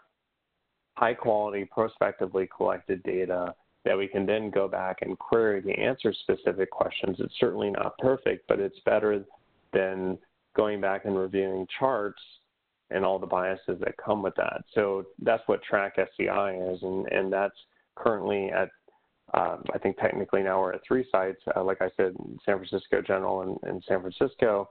high 1.00 1.14
quality 1.14 1.64
prospectively 1.64 2.48
collected 2.56 3.02
data 3.04 3.56
that 3.86 3.98
we 3.98 4.06
can 4.06 4.26
then 4.26 4.50
go 4.50 4.68
back 4.68 4.98
and 5.02 5.18
query 5.18 5.62
to 5.62 5.72
answer 5.72 6.14
specific 6.14 6.70
questions. 6.70 7.16
It's 7.20 7.34
certainly 7.40 7.70
not 7.70 7.98
perfect, 8.00 8.46
but 8.50 8.60
it's 8.60 8.80
better 8.86 9.24
than 9.72 10.18
going 10.58 10.82
back 10.82 11.06
and 11.06 11.18
reviewing 11.18 11.66
charts 11.80 12.22
and 12.90 13.06
all 13.06 13.18
the 13.18 13.26
biases 13.26 13.80
that 13.80 13.96
come 14.04 14.22
with 14.22 14.36
that. 14.36 14.64
So 14.74 15.06
that's 15.22 15.44
what 15.46 15.64
Track 15.64 15.98
SCI 15.98 16.56
is, 16.74 16.84
and, 16.84 17.08
and 17.08 17.32
that's 17.32 17.56
currently 17.96 18.52
at, 18.52 18.70
um, 19.34 19.64
I 19.74 19.78
think 19.78 19.98
technically 19.98 20.44
now 20.44 20.60
we're 20.60 20.74
at 20.74 20.82
three 20.86 21.06
sites. 21.12 21.42
Uh, 21.56 21.64
like 21.64 21.82
I 21.82 21.90
said, 21.96 22.14
San 22.46 22.58
Francisco 22.58 23.02
General 23.02 23.44
and, 23.44 23.58
and 23.64 23.84
San 23.88 24.02
Francisco, 24.02 24.68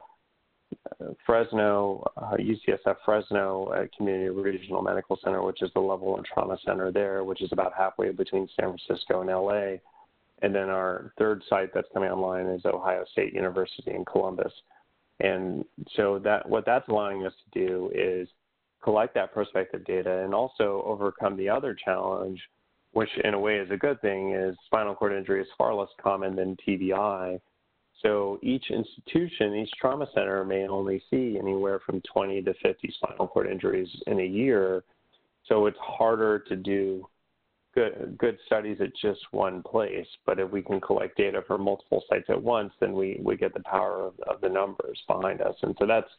Fresno, 1.24 2.04
uh, 2.16 2.37
UCSF 2.37 2.96
Fresno 3.04 3.66
uh, 3.66 3.87
Community 3.96 4.28
Regional 4.31 4.83
Medical 4.83 5.18
Center, 5.22 5.42
which 5.42 5.62
is 5.62 5.70
the 5.74 5.81
level 5.81 6.12
one 6.12 6.22
trauma 6.24 6.59
center 6.64 6.90
there, 6.90 7.24
which 7.24 7.42
is 7.42 7.50
about 7.52 7.72
halfway 7.76 8.11
between 8.11 8.48
San 8.59 8.76
Francisco 8.76 9.20
and 9.20 9.31
LA. 9.31 9.78
And 10.42 10.54
then 10.54 10.68
our 10.68 11.12
third 11.18 11.42
site 11.48 11.70
that's 11.74 11.88
coming 11.92 12.11
online 12.11 12.46
is 12.46 12.64
Ohio 12.64 13.04
State 13.12 13.33
University 13.33 13.92
in 13.92 14.04
Columbus. 14.04 14.52
And 15.20 15.64
so 15.96 16.18
that 16.20 16.48
what 16.48 16.64
that's 16.64 16.88
allowing 16.88 17.26
us 17.26 17.33
to 17.52 17.66
do 17.66 17.90
is 17.94 18.28
collect 18.83 19.14
that 19.14 19.33
prospective 19.33 19.85
data 19.85 20.22
and 20.24 20.33
also 20.33 20.83
overcome 20.87 21.37
the 21.37 21.48
other 21.48 21.74
challenge, 21.74 22.40
which 22.92 23.11
in 23.24 23.35
a 23.35 23.38
way 23.38 23.59
is 23.59 23.70
a 23.70 23.76
good 23.76 24.00
thing, 24.00 24.33
is 24.33 24.57
spinal 24.66 24.94
cord 24.94 25.12
injury 25.12 25.42
is 25.42 25.48
far 25.57 25.74
less 25.74 25.88
common 26.00 26.37
than 26.37 26.57
TBI. 26.66 27.40
So 28.02 28.38
each 28.42 28.70
institution, 28.70 29.56
each 29.56 29.72
trauma 29.80 30.06
center 30.14 30.44
may 30.44 30.68
only 30.68 31.02
see 31.11 31.37
anywhere 31.38 31.80
from 31.84 32.00
20 32.12 32.42
to 32.42 32.54
50 32.62 32.94
spinal 32.96 33.26
cord 33.26 33.50
injuries 33.50 33.88
in 34.06 34.20
a 34.20 34.24
year. 34.24 34.84
So 35.46 35.66
it's 35.66 35.78
harder 35.80 36.38
to 36.40 36.56
do 36.56 37.06
good 37.74 38.16
good 38.18 38.38
studies 38.46 38.78
at 38.80 38.94
just 38.96 39.20
one 39.32 39.62
place. 39.62 40.06
But 40.26 40.38
if 40.38 40.50
we 40.50 40.62
can 40.62 40.80
collect 40.80 41.16
data 41.16 41.42
for 41.46 41.58
multiple 41.58 42.04
sites 42.08 42.26
at 42.28 42.40
once, 42.40 42.72
then 42.80 42.92
we, 42.92 43.20
we 43.22 43.37
get 43.37 43.54
the 43.54 43.61
power 43.61 44.06
of, 44.06 44.14
of 44.28 44.40
the 44.40 44.48
numbers 44.48 45.00
behind 45.08 45.40
us. 45.40 45.54
And 45.62 45.74
so 45.78 45.87
that's 45.87 46.11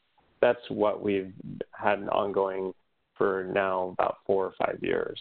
that's 0.42 0.70
what 0.70 1.02
we've 1.02 1.34
had 1.72 2.08
ongoing 2.10 2.74
for 3.18 3.50
now 3.54 3.96
about 3.98 4.18
four 4.26 4.46
or 4.46 4.54
five 4.58 4.80
years. 4.82 5.20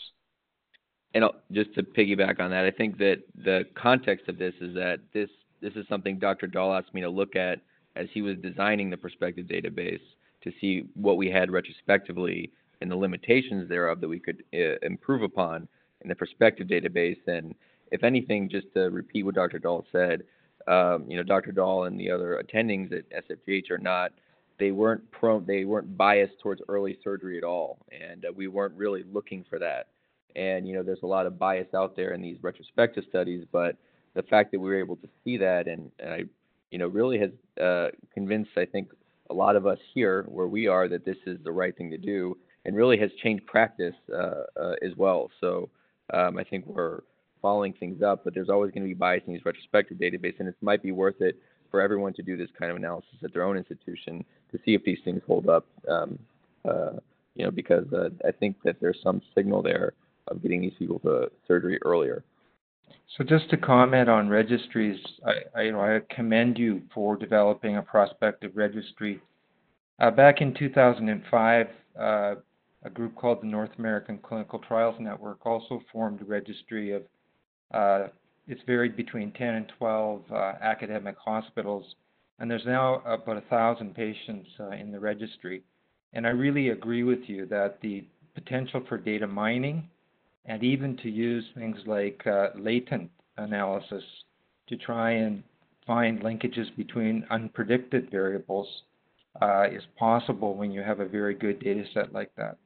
And 1.15 1.25
just 1.53 1.75
to 1.75 1.83
piggyback 1.83 2.39
on 2.39 2.51
that, 2.51 2.65
I 2.65 2.71
think 2.71 2.99
that 2.99 3.23
the 3.35 3.65
context 3.75 4.29
of 4.29 4.39
this 4.39 4.55
is 4.61 4.75
that 4.75 5.01
this 5.13 5.31
this 5.61 5.75
is 5.75 5.87
something 5.89 6.19
Dr. 6.19 6.47
Dhall 6.47 6.79
asked 6.79 6.95
me 6.95 7.01
to 7.01 7.11
look 7.11 7.37
at 7.37 7.61
as 7.97 8.09
he 8.13 8.23
was 8.23 8.37
designing 8.39 8.91
the 8.91 8.97
prospective 8.97 9.47
database 9.47 10.01
to 10.43 10.53
see 10.61 10.85
what 10.95 11.17
we 11.17 11.31
had 11.31 11.51
retrospectively 11.51 12.51
and 12.81 12.91
the 12.91 12.97
limitations 12.97 13.69
thereof 13.69 14.01
that 14.01 14.09
we 14.09 14.21
could 14.21 14.45
uh, 14.55 14.79
improve 14.83 15.23
upon 15.23 15.67
in 16.03 16.09
the 16.09 16.15
prospective 16.15 16.69
database. 16.69 17.19
And 17.27 17.55
if 17.91 18.05
anything, 18.05 18.49
just 18.49 18.73
to 18.75 18.83
repeat 18.91 19.25
what 19.25 19.35
Dr. 19.35 19.59
Dhall 19.59 19.85
said, 19.91 20.23
um, 20.69 21.05
you 21.09 21.17
know, 21.17 21.23
Dr. 21.23 21.53
Dhall 21.53 21.87
and 21.87 21.99
the 21.99 22.11
other 22.11 22.43
attendings 22.43 22.93
at 22.93 23.05
SFGH 23.29 23.71
are 23.71 23.79
not, 23.79 24.13
they 24.59 24.71
weren't 24.71 25.11
prone, 25.11 25.45
they 25.47 25.65
weren't 25.65 25.97
biased 25.97 26.39
towards 26.41 26.61
early 26.69 26.99
surgery 27.03 27.39
at 27.39 27.45
all, 27.45 27.79
and 27.91 28.25
uh, 28.25 28.33
we 28.35 28.49
weren't 28.49 28.75
really 28.75 29.05
looking 29.13 29.45
for 29.49 29.59
that. 29.59 29.89
And 30.37 30.69
you 30.69 30.75
know, 30.75 30.83
there's 30.83 31.03
a 31.03 31.07
lot 31.07 31.27
of 31.27 31.39
bias 31.39 31.73
out 31.75 31.97
there 31.97 32.13
in 32.13 32.21
these 32.21 32.37
retrospective 32.43 33.05
studies, 33.09 33.45
but 33.51 33.77
the 34.19 34.25
fact 34.25 34.51
that 34.51 34.59
we 34.59 34.69
were 34.69 34.81
able 34.81 34.97
to 34.97 35.09
see 35.23 35.37
that 35.37 35.69
and, 35.69 35.93
and 36.01 36.13
I, 36.13 36.25
you 36.73 36.79
know, 36.79 36.89
really 36.89 37.21
has 37.21 37.31
uh, 37.63 37.89
convinced, 38.13 38.51
I 38.57 38.65
think, 38.65 38.91
a 39.31 39.35
lot 39.35 39.55
of 39.55 39.65
us 39.65 39.79
here 39.95 40.25
where 40.29 40.49
we 40.49 40.67
are 40.67 40.89
that 40.89 41.05
this 41.05 41.17
is 41.25 41.39
the 41.45 41.53
right 41.53 41.77
thing 41.77 41.89
to 41.93 41.99
do, 41.99 42.37
and 42.65 42.75
really 42.75 42.99
has 42.99 43.11
changed 43.23 43.47
practice 43.47 43.95
uh, 44.13 44.43
uh, 44.61 44.75
as 44.83 44.97
well. 44.97 45.31
So 45.41 45.71
um, 46.13 46.37
I 46.37 46.43
think 46.43 46.67
we're 46.67 47.03
following 47.41 47.73
things 47.75 48.03
up, 48.03 48.25
but 48.25 48.35
there's 48.35 48.49
always 48.49 48.73
going 48.73 48.83
to 48.83 48.89
be 48.89 48.95
bias 48.95 49.23
in 49.29 49.35
these 49.35 49.45
retrospective 49.45 49.99
database, 49.99 50.35
and 50.41 50.49
it 50.49 50.57
might 50.63 50.83
be 50.83 50.91
worth 50.91 51.21
it 51.21 51.37
for 51.71 51.81
everyone 51.81 52.13
to 52.15 52.23
do 52.23 52.37
this 52.37 52.51
kind 52.59 52.73
of 52.73 52.77
analysis 52.77 53.15
at 53.23 53.33
their 53.33 53.45
own 53.45 53.57
institution 53.57 54.25
to 54.51 54.59
see 54.65 54.75
if 54.75 54.83
these 54.83 54.99
things 55.05 55.23
hold 55.29 55.49
up. 55.49 55.65
Um, 55.89 56.19
uh, 56.69 56.95
you 57.37 57.45
know, 57.45 57.53
because 57.53 57.87
uh, 57.93 58.09
I 58.27 58.33
think 58.33 58.57
that 58.65 58.81
there's 58.81 58.99
some 59.01 59.23
signal 59.37 59.63
there 59.63 59.93
of 60.27 60.43
getting 60.43 60.61
these 60.61 60.73
people 60.77 60.99
to 61.01 61.31
surgery 61.47 61.79
earlier. 61.85 62.25
So 63.17 63.25
just 63.25 63.51
to 63.51 63.57
comment 63.57 64.09
on 64.09 64.29
registries, 64.29 65.01
I, 65.27 65.63
I, 65.63 65.97
I 65.97 66.01
commend 66.15 66.59
you 66.59 66.83
for 66.95 67.17
developing 67.17 67.77
a 67.77 67.83
prospective 67.83 68.53
registry. 68.55 69.21
Uh, 69.99 70.11
back 70.11 70.41
in 70.41 70.55
2005, 70.55 71.67
uh, 71.99 72.35
a 72.85 72.91
group 72.91 73.17
called 73.17 73.43
the 73.43 73.47
North 73.47 73.71
American 73.79 74.19
Clinical 74.19 74.61
Trials 74.61 74.95
Network 75.01 75.45
also 75.45 75.83
formed 75.91 76.21
a 76.23 76.25
registry 76.25 76.93
of, 76.93 77.03
uh, 77.73 78.09
it's 78.47 78.63
varied 78.67 78.97
between 78.97 79.33
10 79.33 79.55
and 79.55 79.73
12 79.79 80.23
uh, 80.31 80.53
academic 80.63 81.17
hospitals, 81.19 81.85
and 82.39 82.49
there's 82.49 82.65
now 82.67 83.01
about 83.05 83.37
a 83.37 83.43
thousand 83.51 83.95
patients 83.95 84.49
uh, 84.61 84.71
in 84.71 84.93
the 84.93 85.01
registry. 85.01 85.63
And 86.13 86.27
I 86.27 86.31
really 86.31 86.69
agree 86.69 87.03
with 87.03 87.21
you 87.27 87.47
that 87.47 87.81
the 87.83 88.05
potential 88.35 88.83
for 88.89 88.97
data 88.97 89.27
mining 89.27 89.89
and 90.49 90.65
even 90.65 90.97
to 90.97 91.11
use 91.11 91.45
things 91.55 91.77
like 91.87 92.27
uh, 92.27 92.49
latent 92.57 93.11
analysis 93.37 94.03
to 94.69 94.77
try 94.77 95.13
and 95.13 95.43
find 95.87 96.21
linkages 96.21 96.75
between 96.77 97.25
unpredicted 97.31 98.11
variables 98.11 98.67
uh, 99.41 99.65
is 99.71 99.83
possible 99.99 100.55
when 100.55 100.73
you 100.73 100.83
have 100.83 101.01
a 101.01 101.07
very 101.07 101.35
good 101.35 101.61
data 101.61 101.85
set 101.95 102.13
like 102.13 102.31
that. 102.37 102.57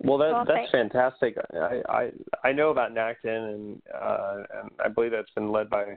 Well, 0.00 0.18
that, 0.18 0.44
that's 0.46 0.70
fantastic. 0.70 1.36
I, 1.52 1.82
I 1.88 2.10
I 2.44 2.52
know 2.52 2.70
about 2.70 2.94
NACTN, 2.94 3.54
and 3.54 3.82
uh, 3.92 4.36
and 4.60 4.70
I 4.84 4.88
believe 4.88 5.10
that's 5.10 5.30
been 5.34 5.50
led 5.50 5.68
by 5.68 5.96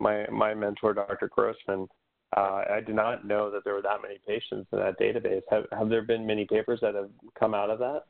my 0.00 0.26
my 0.30 0.54
mentor, 0.54 0.94
Dr. 0.94 1.28
Grossman. 1.28 1.86
Uh, 2.34 2.62
I 2.70 2.80
did 2.80 2.94
not 2.94 3.26
know 3.26 3.50
that 3.50 3.62
there 3.62 3.74
were 3.74 3.82
that 3.82 4.00
many 4.00 4.18
patients 4.26 4.68
in 4.72 4.78
that 4.78 4.98
database. 4.98 5.42
Have 5.50 5.66
have 5.78 5.90
there 5.90 6.00
been 6.00 6.26
many 6.26 6.46
papers 6.46 6.78
that 6.80 6.94
have 6.94 7.10
come 7.38 7.52
out 7.52 7.68
of 7.68 7.78
that? 7.80 8.04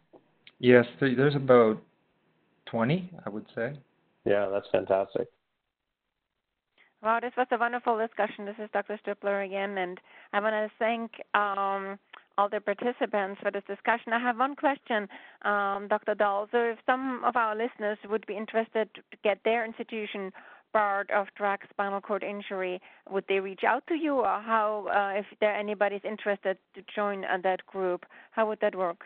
Yes, 0.62 0.86
there's 1.00 1.34
about 1.34 1.82
20, 2.66 3.10
I 3.26 3.28
would 3.28 3.46
say. 3.52 3.72
Yeah, 4.24 4.48
that's 4.48 4.68
fantastic. 4.70 5.26
Wow, 7.02 7.18
this 7.20 7.32
was 7.36 7.48
a 7.50 7.58
wonderful 7.58 7.98
discussion. 7.98 8.44
This 8.44 8.54
is 8.62 8.70
Dr. 8.72 8.96
Stripler 9.04 9.44
again, 9.44 9.76
and 9.76 9.98
I 10.32 10.38
want 10.38 10.54
to 10.54 10.70
thank 10.78 11.10
um, 11.34 11.98
all 12.38 12.48
the 12.48 12.60
participants 12.60 13.40
for 13.42 13.50
this 13.50 13.64
discussion. 13.66 14.12
I 14.12 14.20
have 14.20 14.38
one 14.38 14.54
question, 14.54 15.08
um, 15.44 15.88
Dr. 15.88 16.14
Dhall. 16.14 16.46
So, 16.52 16.58
if 16.58 16.78
some 16.86 17.24
of 17.24 17.34
our 17.34 17.56
listeners 17.56 17.98
would 18.08 18.24
be 18.28 18.36
interested 18.36 18.88
to 18.94 19.02
get 19.24 19.38
their 19.44 19.64
institution 19.64 20.30
part 20.72 21.10
of 21.10 21.26
Track 21.36 21.62
spinal 21.70 22.00
cord 22.00 22.22
injury, 22.22 22.80
would 23.10 23.24
they 23.28 23.40
reach 23.40 23.64
out 23.66 23.84
to 23.88 23.94
you, 23.94 24.14
or 24.14 24.40
how, 24.40 24.86
uh, 24.94 25.18
if 25.18 25.26
there 25.40 25.56
anybody's 25.56 26.04
interested 26.04 26.56
to 26.76 26.82
join 26.94 27.24
uh, 27.24 27.38
that 27.42 27.66
group, 27.66 28.06
how 28.30 28.46
would 28.46 28.60
that 28.60 28.76
work? 28.76 29.00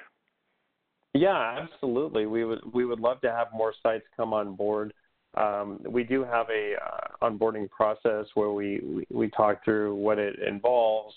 Yeah, 1.17 1.59
absolutely. 1.63 2.27
We 2.27 2.45
would 2.45 2.61
we 2.73 2.85
would 2.85 3.01
love 3.01 3.21
to 3.23 3.31
have 3.31 3.49
more 3.55 3.73
sites 3.83 4.05
come 4.17 4.33
on 4.33 4.55
board. 4.55 4.93
Um, 5.37 5.81
we 5.89 6.05
do 6.05 6.25
have 6.25 6.47
a 6.51 6.75
uh, 6.75 7.29
onboarding 7.29 7.71
process 7.71 8.27
where 8.35 8.51
we, 8.51 8.81
we, 8.83 9.07
we 9.11 9.31
talk 9.31 9.63
through 9.65 9.95
what 9.95 10.19
it 10.19 10.37
involves 10.39 11.15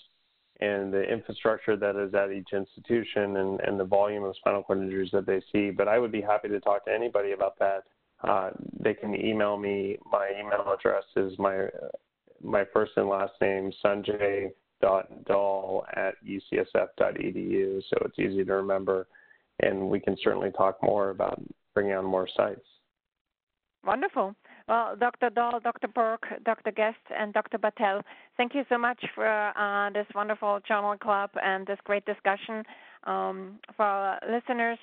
and 0.60 0.92
the 0.92 1.02
infrastructure 1.02 1.74
that 1.74 1.96
is 1.96 2.12
at 2.14 2.30
each 2.30 2.50
institution 2.52 3.38
and, 3.38 3.60
and 3.60 3.80
the 3.80 3.84
volume 3.84 4.24
of 4.24 4.36
spinal 4.36 4.62
cord 4.62 4.78
injuries 4.78 5.08
that 5.12 5.24
they 5.24 5.40
see. 5.50 5.70
But 5.70 5.88
I 5.88 5.98
would 5.98 6.12
be 6.12 6.20
happy 6.20 6.48
to 6.48 6.60
talk 6.60 6.84
to 6.84 6.92
anybody 6.92 7.32
about 7.32 7.58
that. 7.60 7.84
Uh, 8.22 8.50
they 8.78 8.92
can 8.92 9.14
email 9.14 9.56
me. 9.56 9.96
My 10.12 10.30
email 10.38 10.66
address 10.72 11.04
is 11.16 11.38
my 11.38 11.68
my 12.42 12.64
first 12.72 12.92
and 12.96 13.08
last 13.08 13.32
name 13.40 13.72
Sanjay 13.84 14.50
dot 14.82 15.08
Dhall 15.24 15.84
at 15.94 16.14
ucsf.edu, 16.26 17.82
so 17.88 17.96
it's 18.04 18.18
easy 18.18 18.44
to 18.44 18.52
remember 18.54 19.06
and 19.62 19.88
we 19.88 20.00
can 20.00 20.16
certainly 20.22 20.50
talk 20.50 20.82
more 20.82 21.10
about 21.10 21.42
bringing 21.74 21.94
on 21.94 22.04
more 22.04 22.28
sites. 22.36 22.60
Wonderful. 23.84 24.34
Well, 24.68 24.94
Dr. 24.98 25.30
Dhall, 25.30 25.62
Dr. 25.62 25.88
Burke, 25.88 26.26
Dr. 26.44 26.70
Guest, 26.70 26.98
and 27.16 27.32
Dr. 27.32 27.58
Battelle, 27.58 28.02
thank 28.36 28.54
you 28.54 28.62
so 28.68 28.76
much 28.76 29.02
for 29.14 29.26
uh, 29.26 29.90
this 29.90 30.06
wonderful 30.14 30.60
journal 30.68 30.96
club 30.96 31.30
and 31.42 31.66
this 31.66 31.78
great 31.84 32.04
discussion. 32.04 32.62
Um, 33.04 33.58
for 33.76 33.84
our 33.84 34.20
listeners, 34.30 34.78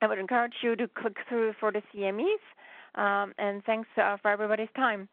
I 0.00 0.06
would 0.06 0.18
encourage 0.18 0.54
you 0.62 0.76
to 0.76 0.88
click 0.88 1.16
through 1.28 1.54
for 1.60 1.70
the 1.70 1.82
CMEs, 1.94 3.00
um, 3.00 3.34
and 3.38 3.62
thanks 3.64 3.88
uh, 3.96 4.16
for 4.22 4.30
everybody's 4.30 4.68
time. 4.74 5.08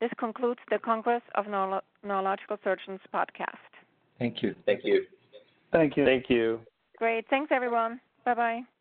This 0.00 0.10
concludes 0.18 0.60
the 0.70 0.78
Congress 0.78 1.22
of 1.34 1.46
Neuro- 1.46 1.82
Neurological 2.02 2.56
Surgeons 2.64 3.00
podcast. 3.12 3.56
Thank 4.18 4.42
you. 4.42 4.54
Thank 4.64 4.80
you. 4.84 5.04
Thank 5.72 5.96
you. 5.96 6.04
Thank 6.04 6.30
you. 6.30 6.60
Great. 6.98 7.26
Thanks, 7.28 7.52
everyone. 7.52 8.00
Bye 8.28 8.34
bye. 8.34 8.77